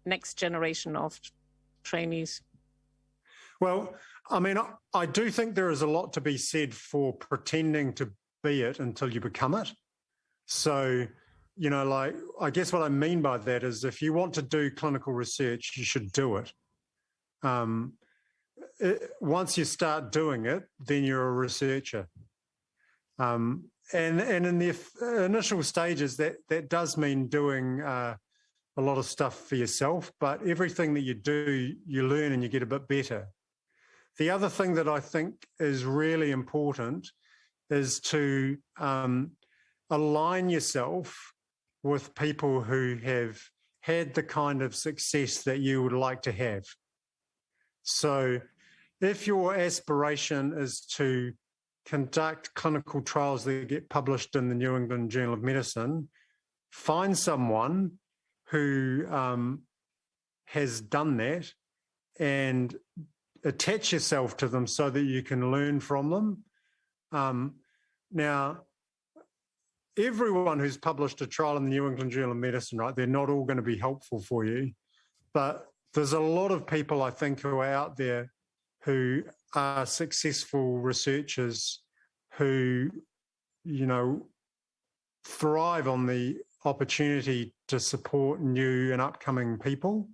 next 0.05 0.35
generation 0.35 0.97
of 0.97 1.21
trainees? 1.83 2.43
Well, 3.61 3.95
I 4.31 4.39
mean, 4.39 4.59
I, 4.95 5.07
do 5.07 5.31
think 5.31 5.55
there 5.55 5.71
is 5.71 5.83
a 5.83 5.87
lot 5.87 6.13
to 6.15 6.21
be 6.21 6.39
said 6.39 6.75
for 6.75 7.13
pretending 7.13 7.93
to 7.95 8.11
be 8.43 8.63
it 8.63 8.79
until 8.79 9.13
you 9.13 9.21
become 9.21 9.55
it. 9.55 9.73
So, 10.47 11.07
you 11.57 11.71
know, 11.71 11.85
like, 11.85 12.15
I 12.41 12.51
guess 12.51 12.73
what 12.73 12.83
I 12.83 12.89
mean 12.89 13.23
by 13.23 13.39
that 13.39 13.63
is 13.63 13.85
if 13.85 14.01
you 14.01 14.13
want 14.13 14.35
to 14.35 14.43
do 14.43 14.71
clinical 14.71 15.13
research, 15.13 15.73
you 15.77 15.85
should 15.85 16.11
do 16.13 16.37
it. 16.37 16.53
Um, 17.43 17.95
it, 18.79 19.11
once 19.21 19.59
you 19.59 19.65
start 19.65 20.13
doing 20.13 20.47
it, 20.47 20.65
then 20.87 21.05
you're 21.05 21.29
a 21.29 21.33
researcher. 21.33 22.09
Um, 23.19 23.65
and 23.93 24.21
and 24.21 24.47
in 24.47 24.59
the 24.59 24.77
initial 25.25 25.63
stages, 25.63 26.17
that 26.17 26.37
that 26.49 26.69
does 26.69 26.97
mean 26.97 27.27
doing 27.27 27.81
uh, 27.81 28.17
a 28.81 28.83
lot 28.83 28.99
of 28.99 29.05
stuff 29.05 29.47
for 29.49 29.57
yourself. 29.57 30.11
But 30.19 30.47
everything 30.47 30.95
that 30.95 31.03
you 31.03 31.15
do, 31.15 31.75
you 31.87 32.09
learn 32.09 32.33
and 32.33 32.43
you 32.43 32.49
get 32.49 32.63
a 32.63 32.67
bit 32.67 32.89
better. 32.89 33.29
The 34.19 34.31
other 34.31 34.49
thing 34.49 34.75
that 34.75 34.89
I 34.89 35.01
think 35.01 35.35
is 35.59 35.85
really 35.85 36.31
important 36.31 37.09
is 37.69 38.01
to 38.01 38.57
um, 38.79 39.33
align 39.91 40.49
yourself 40.49 41.33
with 41.83 42.15
people 42.15 42.63
who 42.63 42.97
have 43.03 43.39
had 43.81 44.15
the 44.15 44.23
kind 44.23 44.63
of 44.63 44.75
success 44.75 45.43
that 45.45 45.61
you 45.61 45.83
would 45.83 45.93
like 45.93 46.23
to 46.23 46.33
have. 46.33 46.65
So, 47.83 48.41
if 49.01 49.27
your 49.27 49.55
aspiration 49.55 50.53
is 50.55 50.81
to 50.97 51.33
conduct 51.87 52.55
clinical 52.55 53.01
trials 53.01 53.45
that 53.45 53.69
get 53.69 53.89
published 53.89 54.37
in 54.37 54.49
the 54.49 54.55
New 54.55 54.77
England 54.77 55.11
Journal 55.11 55.35
of 55.35 55.43
Medicine, 55.43 56.09
find 56.71 57.17
someone 57.17 57.93
who 58.51 59.07
um, 59.09 59.63
has 60.47 60.81
done 60.81 61.17
that 61.19 61.53
and 62.19 62.75
attach 63.45 63.93
yourself 63.93 64.37
to 64.37 64.49
them 64.49 64.67
so 64.67 64.91
that 64.91 65.03
you 65.03 65.23
can 65.23 65.51
learn 65.51 65.81
from 65.81 66.11
them. 66.11 66.45
Um, 67.13 67.55
now, 68.13 68.63
everyone 69.99 70.59
who's 70.59 70.77
published 70.77 71.21
a 71.21 71.27
trial 71.27 71.57
in 71.57 71.65
the 71.65 71.71
New 71.71 71.89
England 71.89 72.11
Journal 72.11 72.33
of 72.33 72.37
Medicine, 72.37 72.79
right, 72.79 72.95
they're 72.95 73.07
not 73.07 73.31
all 73.31 73.45
going 73.45 73.57
to 73.57 73.63
be 73.63 73.79
helpful 73.79 74.21
for 74.21 74.45
you. 74.45 74.73
But 75.33 75.67
there's 75.95 76.13
a 76.13 76.21
lot 76.21 76.51
of 76.51 76.67
people, 76.67 77.03
I 77.03 77.11
think, 77.11 77.41
who 77.41 77.59
are 77.59 77.65
out 77.65 77.97
there 77.97 78.31
who 78.85 79.23
are 79.55 79.87
successful 79.87 80.79
researchers 80.79 81.83
who, 82.35 82.91
you 83.65 83.87
know, 83.87 84.27
thrive 85.25 85.87
on 85.87 86.07
the 86.07 86.39
opportunity 86.65 87.55
to 87.69 87.81
support 87.81 88.41
new 88.41 88.93
and 88.93 89.01
upcoming 89.01 89.59
people. 89.59 90.09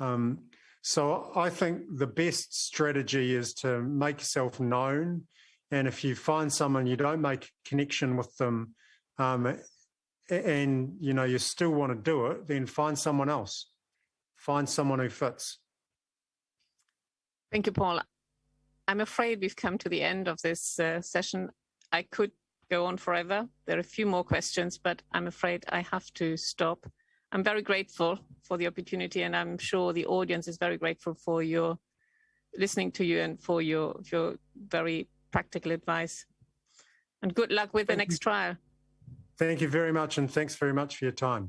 Um, 0.00 0.44
so 0.82 1.30
I 1.36 1.48
think 1.48 1.82
the 1.96 2.06
best 2.06 2.54
strategy 2.66 3.34
is 3.34 3.54
to 3.54 3.80
make 3.82 4.18
yourself 4.18 4.58
known. 4.58 5.22
And 5.70 5.86
if 5.88 6.04
you 6.04 6.14
find 6.14 6.52
someone 6.52 6.86
you 6.86 6.96
don't 6.96 7.20
make 7.20 7.50
connection 7.64 8.16
with 8.16 8.36
them, 8.36 8.74
um, 9.18 9.58
and 10.28 10.96
you 11.00 11.14
know 11.14 11.24
you 11.24 11.38
still 11.38 11.70
want 11.70 11.92
to 11.92 11.98
do 11.98 12.26
it, 12.26 12.46
then 12.46 12.66
find 12.66 12.98
someone 12.98 13.28
else. 13.28 13.70
Find 14.36 14.68
someone 14.68 14.98
who 14.98 15.08
fits. 15.08 15.58
Thank 17.50 17.66
you, 17.66 17.72
Paul. 17.72 18.00
I'm 18.88 19.00
afraid 19.00 19.40
we've 19.40 19.56
come 19.56 19.78
to 19.78 19.88
the 19.88 20.02
end 20.02 20.26
of 20.26 20.40
this 20.42 20.78
uh, 20.78 21.00
session. 21.00 21.50
I 21.92 22.02
could 22.02 22.32
go 22.72 22.86
on 22.86 22.96
forever. 22.96 23.46
There 23.66 23.76
are 23.76 23.86
a 23.88 23.94
few 23.96 24.06
more 24.06 24.24
questions, 24.24 24.78
but 24.78 25.02
I'm 25.12 25.26
afraid 25.26 25.64
I 25.68 25.80
have 25.92 26.06
to 26.14 26.36
stop. 26.36 26.78
I'm 27.32 27.44
very 27.44 27.62
grateful 27.62 28.18
for 28.46 28.56
the 28.56 28.66
opportunity, 28.66 29.20
and 29.24 29.36
I'm 29.36 29.58
sure 29.58 29.92
the 29.92 30.06
audience 30.06 30.48
is 30.48 30.56
very 30.56 30.78
grateful 30.78 31.14
for 31.14 31.42
your 31.42 31.78
listening 32.64 32.90
to 32.92 33.04
you 33.04 33.20
and 33.20 33.40
for 33.46 33.58
your 33.62 33.88
your 34.12 34.36
very 34.76 34.98
practical 35.30 35.72
advice. 35.72 36.26
And 37.22 37.34
good 37.34 37.52
luck 37.58 37.70
with 37.74 37.86
the 37.86 37.96
Thank 37.96 38.10
next 38.10 38.18
trial. 38.20 38.56
Thank 39.38 39.60
you 39.60 39.68
very 39.68 39.92
much, 39.92 40.18
and 40.18 40.30
thanks 40.30 40.54
very 40.56 40.74
much 40.80 40.96
for 40.96 41.04
your 41.04 41.16
time. 41.30 41.44